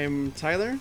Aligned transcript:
I'm 0.00 0.32
Tyler. 0.32 0.78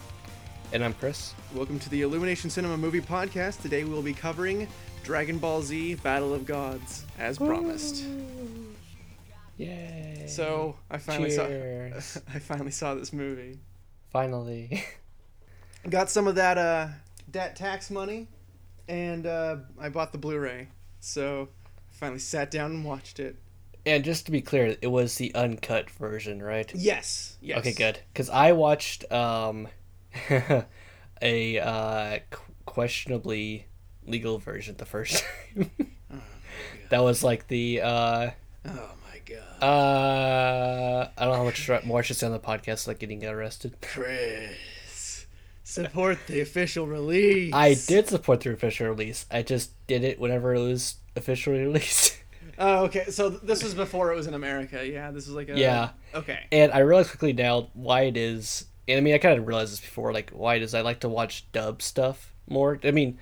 And 0.72 0.82
I'm 0.82 0.94
Chris. 0.94 1.34
Welcome 1.54 1.78
to 1.80 1.90
the 1.90 2.04
Illumination 2.04 2.50
Cinema 2.50 2.78
Movie 2.78 3.02
Podcast. 3.02 3.62
Today 3.62 3.84
we'll 3.84 4.02
be 4.02 4.14
covering 4.14 4.66
Dragon 5.04 5.40
Ball 5.40 5.62
Z 5.62 5.96
Battle 5.96 6.34
of 6.34 6.46
Gods, 6.46 7.04
as 7.18 7.38
promised. 7.38 8.06
Yay. 9.58 10.24
So 10.26 10.78
I 10.90 11.00
finally 11.00 11.36
Cheers. 11.36 12.06
saw 12.06 12.22
I 12.34 12.40
finally 12.40 12.72
saw 12.72 12.96
this 12.96 13.12
movie. 13.12 13.60
Finally. 14.10 14.86
Got 15.90 16.10
some 16.10 16.26
of 16.26 16.36
that 16.36 16.58
uh 16.58 16.88
that 17.34 17.58
tax 17.58 17.92
money 17.92 18.30
and 18.88 19.28
uh 19.28 19.58
I 19.78 19.90
bought 19.90 20.14
the 20.14 20.18
Blu-ray. 20.18 20.70
So 21.02 21.50
I 21.76 21.94
finally 21.94 22.20
sat 22.20 22.52
down 22.52 22.72
and 22.72 22.86
watched 22.86 23.20
it. 23.20 23.36
And 23.90 24.04
just 24.04 24.26
to 24.26 24.32
be 24.32 24.42
clear, 24.42 24.76
it 24.82 24.88
was 24.88 25.16
the 25.16 25.34
uncut 25.36 25.90
version, 25.90 26.42
right? 26.42 26.72
Yes. 26.76 27.38
Yes. 27.42 27.60
Okay, 27.60 27.74
good. 27.74 28.00
Because 28.14 28.30
I 28.30 28.52
watched 28.54 29.12
um, 29.12 29.68
a 31.22 31.60
uh, 31.60 32.20
qu- 32.30 32.42
questionably 32.66 33.66
legal 34.06 34.38
version 34.38 34.76
the 34.78 34.86
first 34.86 35.24
time. 35.56 35.72
that 36.90 37.00
was 37.04 37.24
like 37.24 37.48
the. 37.48 37.82
Uh, 37.82 38.30
Oh 38.66 38.92
my 39.10 39.20
god. 39.26 39.64
uh, 39.64 41.10
I 41.18 41.24
don't 41.26 41.32
know 41.34 41.38
how 41.38 41.44
much 41.46 41.70
more 41.86 42.00
I 42.00 42.02
should 42.02 42.18
say 42.18 42.26
on 42.28 42.34
the 42.34 42.40
podcast, 42.40 42.88
like 42.88 43.00
getting 43.00 43.26
arrested. 43.26 43.78
Chris. 43.82 45.26
Support 45.64 46.18
the 46.28 46.42
official 46.42 46.88
release. 46.88 47.54
I 47.54 47.76
did 47.88 48.08
support 48.08 48.42
the 48.42 48.52
official 48.52 48.88
release. 48.88 49.26
I 49.30 49.44
just 49.44 49.72
did 49.88 50.04
it 50.04 50.20
whenever 50.20 50.56
it 50.56 50.60
was 50.62 50.96
officially 51.16 51.60
released. 51.66 52.18
Oh, 52.60 52.86
okay. 52.86 53.06
So 53.10 53.30
this 53.30 53.64
was 53.64 53.74
before 53.74 54.12
it 54.12 54.16
was 54.16 54.28
in 54.28 54.34
America. 54.34 54.86
Yeah, 54.86 55.12
this 55.12 55.26
was 55.28 55.36
like 55.36 55.50
a 55.50 55.58
Yeah. 55.58 55.92
Okay. 56.14 56.40
And 56.52 56.72
I 56.74 56.80
realized 56.80 57.10
quickly 57.12 57.34
now 57.34 57.70
why 57.74 58.02
it 58.02 58.18
is. 58.18 58.66
And 58.88 58.98
I 58.98 59.02
mean, 59.02 59.14
I 59.14 59.18
kind 59.18 59.40
of 59.40 59.48
realized 59.48 59.72
this 59.72 59.80
before, 59.80 60.12
like 60.12 60.32
why 60.32 60.56
it 60.56 60.62
is 60.62 60.74
I 60.74 60.82
like 60.82 61.00
to 61.02 61.10
watch 61.10 61.50
dub 61.52 61.82
stuff 61.82 62.34
more. 62.48 62.80
I 62.84 62.92
mean, 62.92 63.18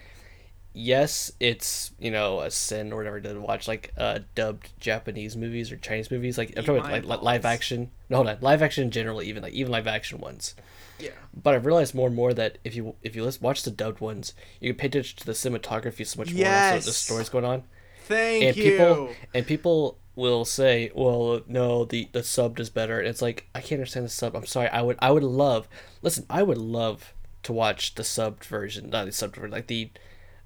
yes, 0.73 1.31
it's 1.39 1.91
you 1.99 2.09
know 2.11 2.39
a 2.39 2.49
sin 2.51 2.91
or 2.93 2.97
whatever 2.97 3.19
to 3.19 3.39
watch 3.39 3.67
like 3.67 3.93
uh, 3.97 4.19
dubbed 4.35 4.69
Japanese 4.79 5.35
movies 5.35 5.71
or 5.71 5.77
Chinese 5.77 6.09
movies. 6.09 6.37
Like 6.37 6.49
I'm 6.57 6.63
talking 6.63 6.77
about 6.83 7.05
like 7.05 7.21
live 7.21 7.45
action. 7.45 7.91
No, 8.09 8.17
hold 8.17 8.29
on, 8.29 8.37
live 8.41 8.61
action 8.61 8.89
generally, 8.91 9.27
even 9.27 9.43
like 9.43 9.53
even 9.53 9.71
live 9.71 9.87
action 9.87 10.19
ones. 10.19 10.55
Yeah. 10.99 11.09
But 11.33 11.53
I've 11.53 11.65
realized 11.65 11.93
more 11.93 12.07
and 12.07 12.15
more 12.15 12.33
that 12.33 12.57
if 12.63 12.75
you 12.75 12.95
if 13.03 13.15
you 13.15 13.29
watch 13.41 13.63
the 13.63 13.71
dubbed 13.71 13.99
ones, 13.99 14.33
you 14.59 14.73
can 14.73 14.77
pay 14.79 14.87
attention 14.87 15.19
to 15.19 15.25
the 15.25 15.33
cinematography 15.33 16.07
so 16.07 16.19
much 16.19 16.33
more. 16.33 16.45
and 16.45 16.75
Also, 16.75 16.85
the 16.85 16.91
Yes. 16.91 16.97
stories 16.97 17.29
going 17.29 17.45
on 17.45 17.63
Thank 18.07 18.43
and 18.43 18.57
you. 18.57 18.63
people 18.71 19.09
and 19.33 19.45
people 19.45 19.97
will 20.15 20.45
say, 20.45 20.91
"Well, 20.95 21.41
no, 21.47 21.85
the 21.85 22.09
the 22.11 22.19
subbed 22.19 22.59
is 22.59 22.69
better." 22.69 22.99
And 22.99 23.07
it's 23.07 23.21
like 23.21 23.47
I 23.53 23.61
can't 23.61 23.79
understand 23.79 24.05
the 24.05 24.09
sub. 24.09 24.35
I'm 24.35 24.45
sorry. 24.45 24.69
I 24.69 24.81
would 24.81 24.97
I 24.99 25.11
would 25.11 25.23
love 25.23 25.67
listen. 26.01 26.25
I 26.29 26.43
would 26.43 26.57
love 26.57 27.13
to 27.43 27.53
watch 27.53 27.95
the 27.95 28.03
subbed 28.03 28.43
version, 28.43 28.89
not 28.89 29.05
the 29.05 29.11
subbed 29.11 29.35
version, 29.35 29.51
like 29.51 29.67
the 29.67 29.89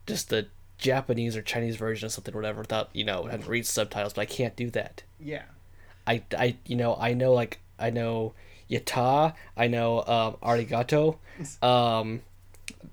just 0.06 0.30
the 0.30 0.48
Japanese 0.78 1.38
or 1.38 1.42
Chinese 1.42 1.76
version 1.76 2.08
of 2.08 2.12
something, 2.12 2.34
whatever, 2.34 2.62
without 2.62 2.90
you 2.94 3.04
know 3.06 3.24
having 3.26 3.44
to 3.46 3.50
read 3.50 3.66
subtitles. 3.66 4.14
But 4.14 4.22
I 4.22 4.26
can't 4.26 4.56
do 4.56 4.70
that. 4.72 5.04
yeah. 5.20 5.44
I 6.08 6.24
I 6.38 6.58
you 6.66 6.76
know 6.76 6.96
I 7.00 7.14
know 7.14 7.32
like 7.34 7.60
I 7.78 7.92
know 7.92 8.34
yata. 8.70 9.34
I 9.56 9.68
know 9.68 10.00
um, 10.00 10.38
arigato. 10.44 11.18
Um, 11.64 12.22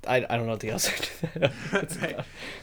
I, 0.06 0.17
I 0.17 0.36
don't 0.36 0.47
know 0.47 0.53
what 0.53 0.61
the 0.61 0.70
else. 0.70 0.91
Right. 1.72 2.17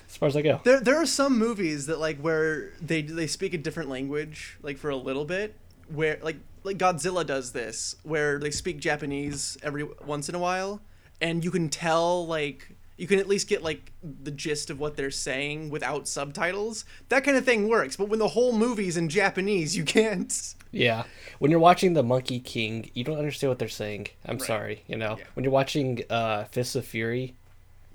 as 0.08 0.18
far 0.18 0.28
as 0.28 0.36
I 0.38 0.42
go. 0.42 0.62
There 0.64 0.80
there 0.80 1.02
are 1.02 1.06
some 1.06 1.38
movies 1.38 1.88
that 1.88 2.00
like 2.00 2.20
where 2.20 2.72
they 2.82 3.02
they 3.02 3.28
speak 3.28 3.54
a 3.54 3.58
different 3.58 3.90
language 3.90 4.58
like 4.62 4.78
for 4.78 4.90
a 4.90 4.96
little 4.96 5.26
bit 5.26 5.56
where 5.88 6.20
like 6.22 6.38
like 6.64 6.78
Godzilla 6.78 7.26
does 7.26 7.52
this 7.52 7.96
where 8.04 8.40
they 8.40 8.52
speak 8.52 8.80
Japanese 8.80 9.58
every 9.62 9.84
once 9.84 10.30
in 10.30 10.36
a 10.36 10.40
while 10.40 10.82
and 11.22 11.44
you 11.44 11.52
can 11.52 11.70
tell 11.70 12.26
like 12.26 12.76
you 12.98 13.08
can 13.08 13.20
at 13.20 13.28
least 13.28 13.48
get 13.48 13.62
like 13.62 13.92
the 14.02 14.32
gist 14.32 14.70
of 14.70 14.80
what 14.80 14.96
they're 14.96 15.12
saying 15.12 15.70
without 15.70 16.08
subtitles. 16.08 16.86
That 17.10 17.24
kind 17.24 17.36
of 17.36 17.44
thing 17.44 17.68
works, 17.68 17.98
but 17.98 18.08
when 18.08 18.20
the 18.20 18.30
whole 18.30 18.54
movie's 18.54 18.96
in 18.96 19.10
Japanese, 19.10 19.76
you 19.76 19.84
can't. 19.84 20.56
Yeah, 20.76 21.04
when 21.40 21.52
you're 21.52 21.60
watching 21.60 21.94
the 21.94 22.04
Monkey 22.04 22.40
King, 22.40 22.90
you 22.94 23.04
don't 23.04 23.18
understand 23.18 23.50
what 23.50 23.60
they're 23.60 23.68
saying. 23.70 24.08
I'm 24.26 24.38
Right. 24.38 24.46
sorry, 24.46 24.84
you 24.88 24.98
know. 24.98 25.16
Yeah. 25.18 25.24
When 25.34 25.44
you're 25.44 25.54
watching 25.54 26.04
uh, 26.10 26.44
Fists 26.46 26.76
of 26.76 26.86
Fury, 26.86 27.34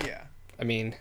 Yeah. 0.05 0.23
I 0.59 0.65
mean, 0.65 0.95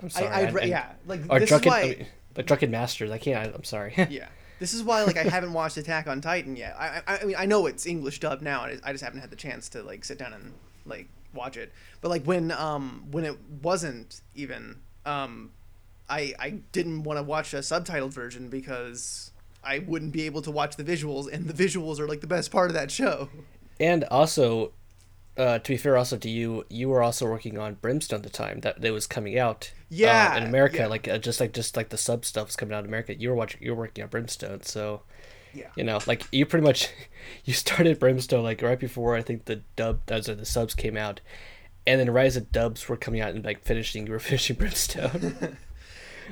I'm 0.00 0.10
sorry. 0.10 0.26
I'd, 0.28 0.44
and- 0.46 0.54
ra- 0.54 0.62
yeah, 0.64 0.92
like 1.06 1.20
Or 1.30 1.40
this 1.40 1.48
drunken, 1.48 1.68
is 1.68 1.72
why. 1.72 1.80
I 1.82 1.88
mean, 1.96 2.06
like 2.36 2.46
drunken 2.46 2.70
masters. 2.70 3.10
I 3.10 3.18
can't. 3.18 3.46
I, 3.46 3.52
I'm 3.54 3.64
sorry. 3.64 3.94
yeah 4.10 4.28
this 4.58 4.74
is 4.74 4.84
why 4.84 5.02
like 5.02 5.16
i 5.16 5.24
haven't 5.24 5.52
watched 5.52 5.76
attack 5.76 6.06
on 6.06 6.20
titan 6.20 6.54
yet 6.54 6.76
i 6.78 7.02
i, 7.08 7.18
I 7.18 7.24
mean 7.24 7.34
i 7.36 7.46
know 7.46 7.66
it's 7.66 7.84
english 7.84 8.20
dub 8.20 8.42
now 8.42 8.62
and 8.64 8.80
i 8.84 8.92
just 8.92 9.02
haven't 9.02 9.18
had 9.18 9.28
the 9.30 9.34
chance 9.34 9.68
to 9.70 9.82
like 9.82 10.04
sit 10.04 10.18
down 10.18 10.32
and 10.32 10.52
like 10.86 11.08
watch 11.34 11.56
it 11.56 11.72
but 12.00 12.10
like 12.10 12.22
when 12.26 12.52
um 12.52 13.02
when 13.10 13.24
it 13.24 13.36
wasn't 13.60 14.20
even 14.36 14.76
um 15.04 15.50
i 16.08 16.32
i 16.38 16.50
didn't 16.70 17.02
want 17.02 17.18
to 17.18 17.24
watch 17.24 17.52
a 17.54 17.56
subtitled 17.58 18.12
version 18.12 18.48
because 18.48 19.32
i 19.64 19.78
wouldn't 19.80 20.12
be 20.12 20.22
able 20.22 20.42
to 20.42 20.50
watch 20.50 20.76
the 20.76 20.84
visuals 20.84 21.32
and 21.32 21.48
the 21.48 21.64
visuals 21.64 21.98
are 21.98 22.08
like 22.08 22.20
the 22.20 22.26
best 22.26 22.50
part 22.50 22.70
of 22.70 22.74
that 22.74 22.90
show 22.90 23.28
and 23.80 24.04
also, 24.04 24.70
uh, 25.36 25.58
to 25.58 25.72
be 25.72 25.76
fair, 25.76 25.96
also 25.96 26.16
to 26.16 26.28
you, 26.28 26.64
you 26.68 26.88
were 26.88 27.02
also 27.02 27.26
working 27.26 27.58
on 27.58 27.74
Brimstone 27.74 28.18
at 28.18 28.22
the 28.22 28.28
time 28.30 28.60
that 28.60 28.80
that 28.80 28.92
was 28.92 29.06
coming 29.08 29.36
out. 29.38 29.72
uh, 29.74 29.84
Yeah, 29.88 30.36
in 30.36 30.44
America, 30.44 30.76
yeah. 30.76 30.86
like 30.86 31.08
uh, 31.08 31.18
just 31.18 31.40
like 31.40 31.52
just 31.52 31.76
like 31.76 31.88
the 31.88 31.96
sub 31.98 32.24
stuff 32.24 32.50
is 32.50 32.54
coming 32.54 32.74
out 32.74 32.80
in 32.84 32.86
America. 32.90 33.14
You 33.18 33.30
were 33.30 33.34
watching. 33.34 33.60
You 33.62 33.70
were 33.74 33.78
working 33.78 34.04
on 34.04 34.10
Brimstone, 34.10 34.62
so. 34.62 35.02
yeah 35.54 35.68
You 35.76 35.82
know, 35.84 35.98
like 36.06 36.24
you 36.30 36.46
pretty 36.46 36.64
much, 36.64 36.90
you 37.44 37.54
started 37.54 37.98
Brimstone 37.98 38.44
like 38.44 38.62
right 38.62 38.78
before 38.78 39.16
I 39.16 39.22
think 39.22 39.46
the 39.46 39.62
dub, 39.74 40.00
uh, 40.08 40.20
sorry, 40.20 40.36
the 40.36 40.44
subs 40.44 40.74
came 40.74 40.96
out, 40.96 41.20
and 41.86 41.98
then 41.98 42.10
right 42.10 42.26
as 42.26 42.34
the 42.34 42.42
dubs 42.42 42.88
were 42.88 42.96
coming 42.98 43.20
out 43.20 43.34
and 43.34 43.44
like 43.44 43.64
finishing, 43.64 44.06
you 44.06 44.12
were 44.12 44.18
finishing 44.30 44.54
Brimstone. 44.56 45.34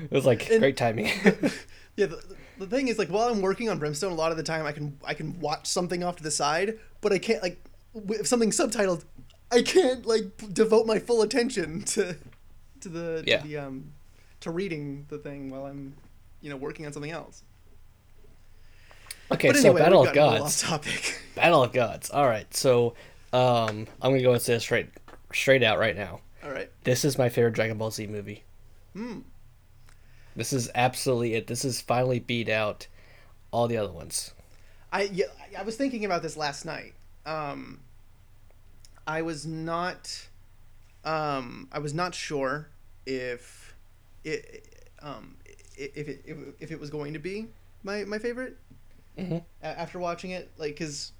it 0.05 0.11
was 0.13 0.27
like 0.27 0.49
And- 0.51 0.61
great 0.61 0.77
timing. 0.77 1.07
Yeah, 1.97 2.07
the, 2.07 2.23
the 2.61 2.67
thing 2.67 2.89
is, 2.89 2.99
like, 2.99 3.09
while 3.09 3.29
I'm 3.29 3.41
working 3.43 3.69
on 3.69 3.79
Brimstone, 3.79 4.13
a 4.13 4.15
lot 4.15 4.31
of 4.31 4.37
the 4.37 4.43
time 4.43 4.67
I 4.67 4.73
can 4.73 4.99
I 5.05 5.15
can 5.15 5.39
watch 5.41 5.67
something 5.67 6.03
off 6.05 6.17
to 6.17 6.23
the 6.23 6.31
side, 6.31 6.79
but 7.01 7.13
I 7.13 7.19
can't 7.19 7.43
like 7.43 7.61
if 8.11 8.27
something's 8.27 8.57
subtitled, 8.59 9.05
I 9.51 9.63
can't 9.63 10.07
like 10.07 10.25
devote 10.53 10.87
my 10.87 10.99
full 10.99 11.23
attention 11.23 11.83
to 11.95 12.17
to 12.81 12.89
the 12.89 13.25
Yeah. 13.27 13.39
to 13.39 13.49
the 13.49 13.57
um 13.59 13.93
to 14.41 14.51
reading 14.51 15.07
the 15.09 15.19
thing 15.19 15.51
while 15.51 15.67
I'm 15.67 15.95
you 16.41 16.51
know 16.51 16.57
working 16.57 16.87
on 16.87 16.93
something 16.93 17.11
else. 17.11 17.43
okay, 19.33 19.49
but 19.49 19.57
so 19.57 19.69
anyway, 19.69 19.81
Battle 19.83 20.07
of 20.07 20.15
gotten 20.15 20.23
a 20.23 20.31
little 20.33 20.45
Gods. 20.47 20.63
topic. 20.63 21.21
Battle 21.35 21.63
of 21.63 21.73
Gods. 21.73 22.11
All 22.11 22.27
right, 22.27 22.53
so 22.55 22.95
um, 23.33 23.87
I'm 24.03 24.13
gonna 24.13 24.23
go 24.23 24.33
and 24.33 24.43
say 24.43 24.55
this 24.55 24.63
straight, 24.63 24.89
straight 25.33 25.63
out 25.63 25.79
right 25.79 25.97
now. 25.97 26.21
All 26.43 26.51
right. 26.51 26.71
This 26.85 27.05
is 27.05 27.19
my 27.19 27.29
favorite 27.29 27.53
Dragon 27.55 27.77
Ball 27.79 27.91
Z 27.91 28.07
movie. 28.07 28.45
Hmm. 28.95 29.19
This 30.37 30.53
is 30.53 30.71
absolutely 30.75 31.35
it. 31.35 31.47
This 31.47 31.65
is 31.65 31.81
finally 31.81 32.19
beat 32.21 32.49
out 32.49 32.87
all 33.51 33.67
the 33.69 33.77
other 33.77 33.93
ones. 33.93 34.33
I 34.93 35.03
yeah, 35.03 35.27
I 35.59 35.63
was 35.63 35.77
thinking 35.77 36.05
about 36.05 36.23
this 36.23 36.37
last 36.37 36.65
night. 36.65 36.95
Um, 37.27 37.81
I 39.07 39.23
was 39.23 39.47
not, 39.47 40.29
um, 41.05 41.69
I 41.73 41.79
was 41.81 41.93
not 41.95 42.15
sure 42.15 42.69
if 43.07 43.75
it, 44.25 44.87
um, 45.03 45.37
if 45.77 46.09
it 46.09 46.23
if, 46.25 46.37
if 46.61 46.71
it 46.71 46.81
was 46.81 46.91
going 46.91 47.13
to 47.15 47.19
be 47.19 47.49
my 47.83 48.05
my 48.05 48.19
favorite 48.19 48.57
Mhm. 49.19 49.43
after 49.63 49.99
watching 49.99 50.31
it. 50.31 50.51
Like, 50.57 50.77
cause, 50.79 51.13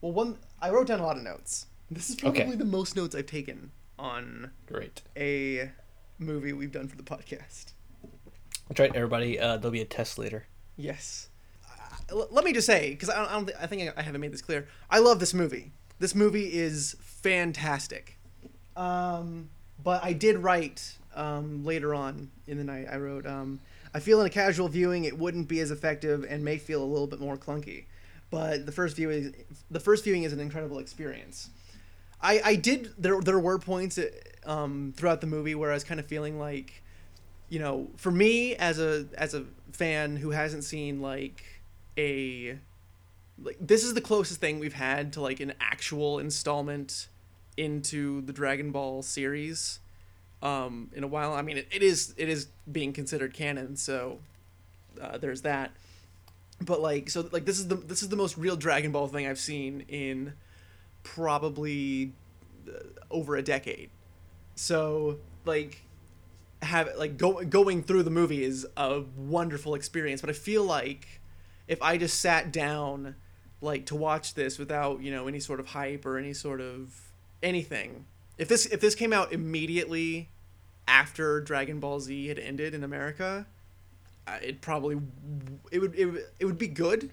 well, 0.00 0.12
one 0.12 0.38
I 0.60 0.70
wrote 0.70 0.86
down 0.86 1.00
a 1.00 1.04
lot 1.04 1.16
of 1.16 1.22
notes. 1.22 1.66
This 1.90 2.08
is 2.10 2.16
probably 2.16 2.42
Okay. 2.42 2.54
the 2.56 2.64
most 2.64 2.96
notes 2.96 3.14
I've 3.14 3.26
taken 3.26 3.70
on 3.98 4.50
Great. 4.66 5.02
a 5.16 5.70
movie 6.18 6.52
we've 6.52 6.72
done 6.72 6.88
for 6.88 6.96
the 6.96 7.02
podcast. 7.02 7.72
That's 8.72 8.80
right, 8.80 8.96
everybody. 8.96 9.38
Uh, 9.38 9.58
there'll 9.58 9.70
be 9.70 9.82
a 9.82 9.84
test 9.84 10.16
later. 10.16 10.46
Yes. 10.78 11.28
Uh, 12.10 12.24
let 12.30 12.42
me 12.42 12.54
just 12.54 12.66
say, 12.66 12.88
because 12.88 13.10
I 13.10 13.22
I 13.22 13.32
don't, 13.32 13.50
I 13.60 13.66
think 13.66 13.92
I 13.94 14.00
haven't 14.00 14.22
made 14.22 14.32
this 14.32 14.40
clear. 14.40 14.66
I 14.88 14.98
love 14.98 15.20
this 15.20 15.34
movie. 15.34 15.72
This 15.98 16.14
movie 16.14 16.50
is 16.54 16.96
fantastic. 17.02 18.18
Um, 18.74 19.50
but 19.84 20.02
I 20.02 20.14
did 20.14 20.38
write 20.38 20.96
um, 21.14 21.66
later 21.66 21.94
on 21.94 22.30
in 22.46 22.56
the 22.56 22.64
night. 22.64 22.86
I 22.90 22.96
wrote, 22.96 23.26
um, 23.26 23.60
I 23.92 24.00
feel 24.00 24.22
in 24.22 24.26
a 24.26 24.30
casual 24.30 24.68
viewing 24.68 25.04
it 25.04 25.18
wouldn't 25.18 25.48
be 25.48 25.60
as 25.60 25.70
effective 25.70 26.24
and 26.26 26.42
may 26.42 26.56
feel 26.56 26.82
a 26.82 26.86
little 26.86 27.06
bit 27.06 27.20
more 27.20 27.36
clunky, 27.36 27.84
but 28.30 28.64
the 28.64 28.72
first 28.72 28.96
viewing, 28.96 29.34
the 29.70 29.80
first 29.80 30.02
viewing 30.02 30.22
is 30.22 30.32
an 30.32 30.40
incredible 30.40 30.78
experience. 30.78 31.50
I, 32.22 32.40
I 32.42 32.54
did 32.54 32.94
there 32.96 33.20
there 33.20 33.38
were 33.38 33.58
points 33.58 33.98
uh, 33.98 34.08
um, 34.46 34.94
throughout 34.96 35.20
the 35.20 35.26
movie 35.26 35.54
where 35.54 35.72
I 35.72 35.74
was 35.74 35.84
kind 35.84 36.00
of 36.00 36.06
feeling 36.06 36.38
like 36.38 36.81
you 37.52 37.58
know, 37.58 37.90
for 37.98 38.10
me 38.10 38.56
as 38.56 38.78
a 38.78 39.04
as 39.12 39.34
a 39.34 39.44
fan 39.72 40.16
who 40.16 40.30
hasn't 40.30 40.64
seen 40.64 41.02
like 41.02 41.44
a 41.98 42.58
like 43.42 43.58
this 43.60 43.84
is 43.84 43.92
the 43.92 44.00
closest 44.00 44.40
thing 44.40 44.58
we've 44.58 44.72
had 44.72 45.12
to 45.12 45.20
like 45.20 45.38
an 45.38 45.52
actual 45.60 46.18
installment 46.18 47.08
into 47.58 48.22
the 48.22 48.32
Dragon 48.32 48.72
Ball 48.72 49.02
series 49.02 49.80
um 50.42 50.90
in 50.94 51.04
a 51.04 51.06
while. 51.06 51.34
I 51.34 51.42
mean 51.42 51.58
it, 51.58 51.68
it 51.70 51.82
is 51.82 52.14
it 52.16 52.30
is 52.30 52.46
being 52.70 52.94
considered 52.94 53.34
canon, 53.34 53.76
so 53.76 54.20
uh, 54.98 55.18
there's 55.18 55.42
that. 55.42 55.72
But 56.58 56.80
like 56.80 57.10
so 57.10 57.28
like 57.32 57.44
this 57.44 57.58
is 57.58 57.68
the 57.68 57.74
this 57.74 58.02
is 58.02 58.08
the 58.08 58.16
most 58.16 58.38
real 58.38 58.56
Dragon 58.56 58.92
Ball 58.92 59.08
thing 59.08 59.26
I've 59.26 59.38
seen 59.38 59.84
in 59.88 60.32
probably 61.02 62.12
uh, 62.66 62.78
over 63.10 63.36
a 63.36 63.42
decade. 63.42 63.90
So 64.54 65.18
like 65.44 65.82
have 66.62 66.88
like 66.96 67.16
go, 67.16 67.42
going 67.44 67.82
through 67.82 68.04
the 68.04 68.10
movie 68.10 68.42
is 68.44 68.66
a 68.76 69.02
wonderful 69.16 69.74
experience, 69.74 70.20
but 70.20 70.30
I 70.30 70.34
feel 70.34 70.64
like 70.64 71.20
if 71.68 71.80
I 71.82 71.96
just 71.98 72.20
sat 72.20 72.52
down 72.52 73.16
like 73.60 73.86
to 73.86 73.94
watch 73.96 74.34
this 74.34 74.58
without, 74.58 75.00
you 75.00 75.10
know, 75.10 75.28
any 75.28 75.38
sort 75.40 75.60
of 75.60 75.68
hype 75.68 76.04
or 76.04 76.18
any 76.18 76.32
sort 76.34 76.60
of 76.60 77.00
anything. 77.42 78.06
If 78.38 78.48
this 78.48 78.66
if 78.66 78.80
this 78.80 78.94
came 78.94 79.12
out 79.12 79.32
immediately 79.32 80.28
after 80.88 81.40
Dragon 81.40 81.78
Ball 81.80 82.00
Z 82.00 82.26
had 82.26 82.38
ended 82.38 82.74
in 82.74 82.82
America, 82.82 83.46
it 84.42 84.60
probably 84.60 84.98
it 85.70 85.78
would 85.80 85.94
it, 85.94 86.06
would- 86.06 86.24
it 86.40 86.44
would 86.44 86.58
be 86.58 86.68
good, 86.68 87.10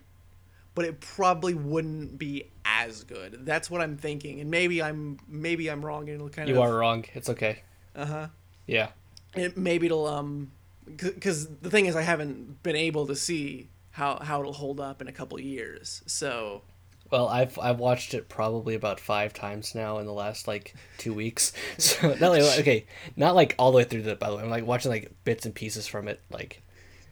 but 0.75 0.85
it 0.85 0.99
probably 1.01 1.53
wouldn't 1.53 2.17
be 2.17 2.49
as 2.65 3.03
good. 3.03 3.45
That's 3.45 3.69
what 3.69 3.81
I'm 3.81 3.97
thinking, 3.97 4.39
and 4.39 4.49
maybe 4.49 4.81
I'm 4.81 5.19
maybe 5.27 5.69
I'm 5.69 5.83
wrong, 5.85 6.03
and 6.09 6.15
it'll 6.15 6.29
kind 6.29 6.49
You 6.49 6.55
of 6.55 6.61
are 6.61 6.75
wrong. 6.77 7.05
It's 7.13 7.29
okay. 7.29 7.61
uh 7.95 8.05
huh. 8.05 8.27
Yeah. 8.65 8.89
It, 9.35 9.57
maybe 9.57 9.85
it'll 9.85 10.07
um, 10.07 10.51
because 10.85 11.47
the 11.47 11.69
thing 11.69 11.85
is, 11.85 11.95
I 11.95 12.01
haven't 12.01 12.63
been 12.63 12.75
able 12.75 13.07
to 13.07 13.15
see 13.15 13.69
how 13.91 14.19
how 14.19 14.39
it'll 14.39 14.53
hold 14.53 14.79
up 14.79 15.01
in 15.01 15.07
a 15.07 15.11
couple 15.11 15.39
years. 15.39 16.01
So 16.07 16.63
Well, 17.11 17.27
I've 17.27 17.57
I've 17.59 17.79
watched 17.79 18.13
it 18.13 18.29
probably 18.29 18.75
about 18.75 18.99
five 18.99 19.33
times 19.33 19.75
now 19.75 19.99
in 19.99 20.05
the 20.05 20.13
last 20.13 20.47
like 20.47 20.73
two 20.97 21.13
weeks. 21.13 21.53
So 21.77 22.09
not 22.15 22.31
like 22.31 22.59
okay, 22.59 22.85
not 23.15 23.35
like 23.35 23.55
all 23.59 23.71
the 23.71 23.77
way 23.77 23.83
through 23.83 24.03
the. 24.03 24.15
By 24.15 24.29
the 24.29 24.37
way, 24.37 24.43
I'm 24.43 24.49
like 24.49 24.65
watching 24.65 24.91
like 24.91 25.11
bits 25.23 25.45
and 25.45 25.53
pieces 25.53 25.87
from 25.87 26.07
it. 26.07 26.21
Like 26.31 26.61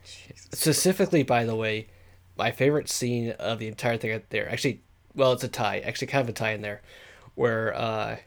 specifically, 0.03 1.23
by 1.23 1.45
the 1.45 1.55
way, 1.55 1.87
my 2.37 2.51
favorite 2.51 2.89
scene 2.89 3.31
of 3.31 3.59
the 3.59 3.67
entire 3.67 3.97
thing 3.97 4.21
there. 4.29 4.49
Actually, 4.49 4.81
well, 5.15 5.33
it's 5.33 5.43
a 5.43 5.47
tie. 5.47 5.79
Actually, 5.79 6.07
kind 6.07 6.23
of 6.23 6.29
a 6.29 6.33
tie 6.33 6.51
in 6.51 6.61
there, 6.61 6.81
where 7.35 7.75
uh, 7.75 8.17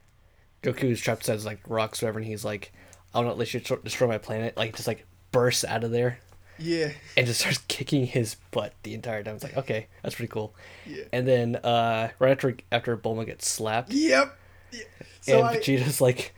Goku's 0.62 1.00
trapped 1.00 1.28
inside 1.28 1.46
like 1.46 1.60
rocks, 1.68 2.02
whatever, 2.02 2.18
and 2.18 2.26
he's 2.28 2.44
like, 2.44 2.72
"I'll 3.14 3.22
not 3.22 3.38
let 3.38 3.52
you 3.54 3.60
tr- 3.60 3.74
destroy 3.82 4.08
my 4.08 4.18
planet." 4.18 4.56
Like 4.56 4.74
just 4.76 4.86
like 4.88 5.06
bursts 5.32 5.64
out 5.64 5.84
of 5.84 5.90
there 5.92 6.18
yeah, 6.58 6.90
and 7.16 7.26
just 7.26 7.40
starts 7.40 7.58
kicking 7.68 8.06
his 8.06 8.36
butt 8.50 8.74
the 8.82 8.92
entire 8.94 9.22
time. 9.22 9.34
It's 9.34 9.44
like, 9.44 9.56
okay, 9.56 9.86
that's 10.02 10.14
pretty 10.14 10.30
cool. 10.30 10.54
Yeah. 10.86 11.04
And 11.12 11.26
then 11.26 11.56
uh, 11.56 12.10
right 12.18 12.32
after 12.32 12.56
after 12.70 12.96
Bulma 12.96 13.24
gets 13.26 13.48
slapped, 13.48 13.92
yep. 13.92 14.36
Yeah. 14.70 14.80
So 15.22 15.38
and 15.38 15.48
I, 15.48 15.56
Vegeta's 15.56 16.00
like, 16.00 16.34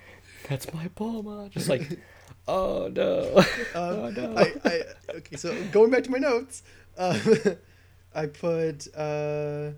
"That's 0.49 0.73
my 0.73 0.89
Bulma," 0.97 1.51
just 1.51 1.69
like, 1.69 1.99
"Oh 2.49 2.89
no, 2.95 3.33
oh 3.75 4.05
Um, 4.07 4.15
no." 4.15 4.35
I, 4.37 4.53
I 4.65 4.83
okay. 5.17 5.37
So 5.37 5.61
going 5.73 5.91
back 5.91 6.05
to 6.05 6.11
my 6.11 6.19
notes, 6.19 6.63
uh, 6.97 7.19
I 8.15 8.27
put 8.27 8.87
uh, 8.95 9.71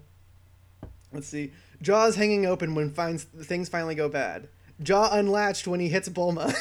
let's 1.13 1.27
see, 1.29 1.53
jaws 1.81 2.17
hanging 2.17 2.45
open 2.45 2.75
when 2.75 2.91
finds 2.91 3.25
things 3.25 3.69
finally 3.71 3.95
go 3.95 4.09
bad. 4.11 4.49
Jaw 4.83 5.11
unlatched 5.13 5.67
when 5.67 5.81
he 5.81 5.89
hits 5.89 6.09
Bulma, 6.09 6.55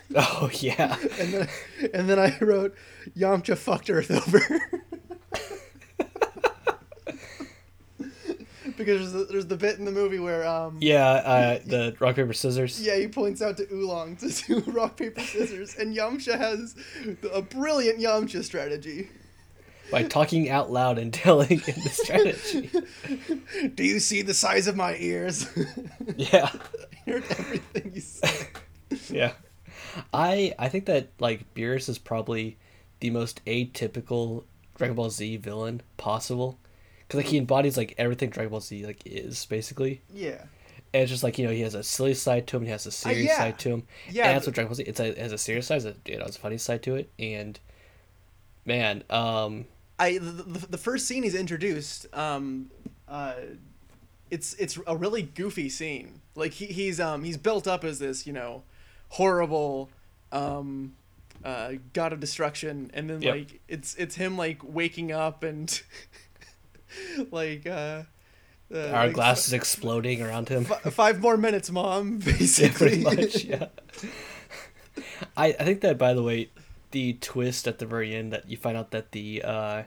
oh 0.14 0.50
yeah, 0.54 0.96
and 1.18 1.32
then 1.32 1.48
and 1.94 2.08
then 2.08 2.18
I 2.18 2.36
wrote 2.40 2.74
Yamcha 3.16 3.56
fucked 3.56 3.90
Earth 3.90 4.10
over. 4.10 4.40
because 8.80 9.12
there's 9.12 9.12
the, 9.12 9.24
there's 9.32 9.46
the 9.46 9.56
bit 9.56 9.78
in 9.78 9.84
the 9.84 9.92
movie 9.92 10.18
where 10.18 10.46
um 10.46 10.78
yeah. 10.80 11.06
Uh, 11.06 11.58
the 11.66 11.94
rock 12.00 12.16
paper 12.16 12.32
scissors. 12.32 12.80
yeah 12.80 12.96
he 12.96 13.06
points 13.08 13.42
out 13.42 13.56
to 13.58 13.66
Oolong 13.72 14.16
to 14.16 14.28
do 14.28 14.60
rock 14.72 14.96
paper 14.96 15.20
scissors 15.20 15.74
and 15.76 15.94
Yamcha 15.94 16.38
has 16.38 16.74
a 17.32 17.42
brilliant 17.42 17.98
Yamcha 18.00 18.42
strategy. 18.42 19.10
By 19.90 20.04
talking 20.04 20.48
out 20.50 20.70
loud 20.70 20.98
and 20.98 21.12
telling 21.14 21.60
him 21.60 21.82
the 21.82 21.90
strategy. 21.90 22.70
Do 23.74 23.84
you 23.84 24.00
see 24.00 24.22
the 24.22 24.34
size 24.34 24.66
of 24.66 24.76
my 24.76 24.96
ears? 24.96 25.48
Yeah, 26.16 26.50
I 26.52 27.10
heard 27.10 27.24
everything 27.30 27.92
you 27.94 28.00
said. 28.00 28.48
yeah. 29.08 29.32
I 30.12 30.54
I 30.58 30.68
think 30.68 30.86
that 30.86 31.08
like 31.18 31.54
Beerus 31.54 31.88
is 31.88 31.98
probably 31.98 32.58
the 33.00 33.10
most 33.10 33.44
atypical 33.44 34.44
Dragon 34.76 34.96
Ball 34.96 35.10
Z 35.10 35.36
villain 35.38 35.82
possible. 35.96 36.58
Cause 37.08 37.18
like 37.18 37.26
he 37.26 37.38
embodies 37.38 37.76
like 37.76 37.94
everything 37.96 38.30
Dragon 38.30 38.50
Ball 38.50 38.60
Z 38.60 38.84
like 38.84 39.02
is 39.06 39.46
basically. 39.46 40.02
Yeah. 40.12 40.42
And 40.92 41.02
it's 41.02 41.10
just 41.10 41.22
like 41.22 41.38
you 41.38 41.46
know 41.46 41.52
he 41.52 41.62
has 41.62 41.74
a 41.74 41.82
silly 41.82 42.14
side 42.14 42.46
to 42.48 42.56
him, 42.56 42.64
he 42.64 42.70
has 42.70 42.86
a 42.86 42.90
serious 42.90 43.26
yeah. 43.26 43.38
side 43.38 43.58
to 43.60 43.68
him. 43.70 43.82
Yeah, 44.10 44.26
and 44.26 44.36
that's 44.36 44.46
what 44.46 44.54
Dragon 44.54 44.68
Ball 44.68 44.76
Z. 44.76 44.84
It's 44.84 45.00
a, 45.00 45.08
it 45.08 45.18
has 45.18 45.32
a 45.32 45.38
serious 45.38 45.66
side, 45.68 45.82
it's 45.82 45.86
a, 45.86 46.10
you 46.10 46.18
know, 46.18 46.24
it's 46.24 46.36
a 46.36 46.40
funny 46.40 46.58
side 46.58 46.82
to 46.84 46.96
it, 46.96 47.10
and 47.18 47.58
man, 48.64 49.04
um, 49.10 49.66
I 50.00 50.18
the, 50.18 50.30
the, 50.42 50.66
the 50.66 50.78
first 50.78 51.06
scene 51.06 51.22
he's 51.22 51.34
introduced, 51.34 52.06
um, 52.16 52.70
uh, 53.06 53.34
it's 54.30 54.54
it's 54.54 54.78
a 54.86 54.96
really 54.96 55.22
goofy 55.22 55.68
scene. 55.68 56.20
Like 56.34 56.52
he, 56.52 56.66
he's 56.66 56.98
um 56.98 57.22
he's 57.24 57.36
built 57.36 57.68
up 57.68 57.84
as 57.84 57.98
this 57.98 58.26
you 58.26 58.32
know 58.32 58.62
horrible 59.10 59.90
um 60.32 60.94
uh 61.44 61.72
god 61.92 62.12
of 62.12 62.20
destruction, 62.20 62.90
and 62.94 63.10
then 63.10 63.20
Yep. 63.22 63.34
like 63.34 63.60
it's 63.68 63.94
it's 63.96 64.14
him 64.16 64.36
like 64.38 64.58
waking 64.64 65.12
up 65.12 65.42
and 65.42 65.82
like 67.30 67.66
uh. 67.66 68.02
uh 68.72 68.78
our 68.92 69.06
like, 69.06 69.14
glass 69.14 69.46
is 69.46 69.52
exploding 69.52 70.22
around 70.22 70.48
him. 70.48 70.66
f- 70.70 70.92
five 70.94 71.20
more 71.20 71.36
minutes, 71.36 71.70
mom. 71.70 72.20
yeah, 72.26 72.32
Basically, 72.38 73.02
pretty 73.02 73.02
much. 73.02 73.44
Yeah. 73.44 73.66
I 75.36 75.46
I 75.48 75.64
think 75.64 75.80
that 75.82 75.98
by 75.98 76.14
the 76.14 76.22
way, 76.22 76.50
the 76.90 77.14
twist 77.14 77.66
at 77.66 77.78
the 77.78 77.86
very 77.86 78.14
end 78.14 78.32
that 78.32 78.48
you 78.48 78.56
find 78.56 78.76
out 78.76 78.90
that 78.90 79.12
the 79.12 79.42
uh, 79.42 79.82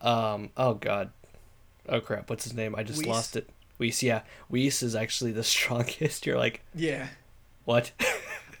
um, 0.00 0.50
oh 0.56 0.74
god, 0.74 1.10
oh 1.88 2.00
crap, 2.00 2.30
what's 2.30 2.44
his 2.44 2.54
name? 2.54 2.74
I 2.74 2.82
just 2.82 2.98
Whis? 2.98 3.08
lost 3.08 3.36
it. 3.36 3.48
Whis, 3.78 4.02
yeah, 4.02 4.22
Whis 4.48 4.82
is 4.82 4.94
actually 4.94 5.32
the 5.32 5.44
strongest. 5.44 6.26
You're 6.26 6.38
like, 6.38 6.62
yeah. 6.74 7.08
what? 7.64 7.92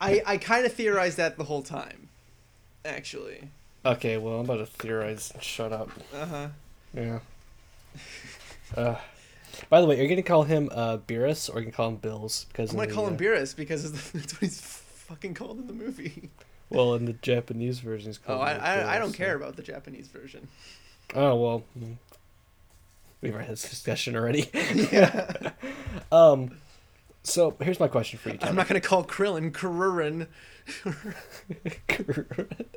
I 0.00 0.22
I 0.26 0.36
kind 0.36 0.66
of 0.66 0.72
theorized 0.72 1.16
that 1.18 1.36
the 1.36 1.44
whole 1.44 1.62
time, 1.62 2.08
actually. 2.84 3.48
okay, 3.84 4.16
well 4.18 4.36
I'm 4.40 4.44
about 4.44 4.56
to 4.58 4.66
theorize. 4.66 5.32
Shut 5.40 5.72
up. 5.72 5.90
Uh 6.14 6.26
huh. 6.26 6.48
Yeah. 6.94 7.18
Uh, 8.74 8.96
by 9.68 9.82
the 9.82 9.86
way, 9.86 10.00
are 10.00 10.02
you 10.02 10.08
gonna 10.08 10.22
call 10.22 10.44
him 10.44 10.70
uh 10.72 10.96
Beerus 10.96 11.50
or 11.50 11.56
are 11.56 11.58
you 11.58 11.66
gonna 11.66 11.76
call 11.76 11.88
him 11.90 11.96
Bills? 11.96 12.46
Because 12.48 12.70
I'm 12.70 12.76
gonna 12.76 12.88
the, 12.88 12.94
call 12.94 13.06
him 13.06 13.14
uh, 13.14 13.18
Beerus 13.18 13.54
because 13.54 13.82
that's 13.92 14.32
what 14.32 14.40
he's 14.40 14.58
fucking 14.62 15.34
called 15.34 15.58
in 15.58 15.66
the 15.66 15.74
movie. 15.74 16.30
Well, 16.70 16.94
in 16.94 17.04
the 17.04 17.12
Japanese 17.14 17.80
version, 17.80 18.14
Oh, 18.26 18.26
called. 18.26 18.40
I, 18.42 18.52
I, 18.54 18.96
I 18.96 18.98
don't 18.98 19.10
so- 19.12 19.18
care 19.18 19.36
about 19.36 19.56
the 19.56 19.62
Japanese 19.62 20.08
version. 20.08 20.48
Oh 21.14 21.36
well, 21.36 21.64
we've 23.20 23.34
had 23.34 23.48
this 23.50 23.68
discussion 23.68 24.16
already. 24.16 24.48
Yeah. 24.92 25.50
um, 26.12 26.56
so 27.22 27.54
here's 27.60 27.78
my 27.78 27.88
question 27.88 28.18
for 28.18 28.30
you. 28.30 28.38
I'm 28.40 28.56
not 28.56 28.68
gonna 28.68 28.80
call 28.80 29.04
Krillin 29.04 29.52
Kururin. 29.52 30.26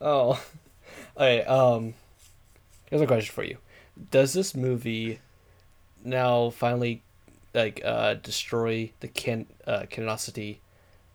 oh, 0.00 0.42
okay. 1.16 1.42
Um, 1.44 1.94
here's 2.90 3.02
a 3.02 3.06
question 3.06 3.32
for 3.34 3.44
you: 3.44 3.58
Does 4.10 4.32
this 4.32 4.54
movie 4.54 5.20
now 6.04 6.50
finally 6.50 7.02
like 7.54 7.80
uh 7.84 8.14
destroy 8.14 8.90
the 9.00 9.08
can 9.08 9.46
uh 9.66 9.82
canonicity? 9.90 10.58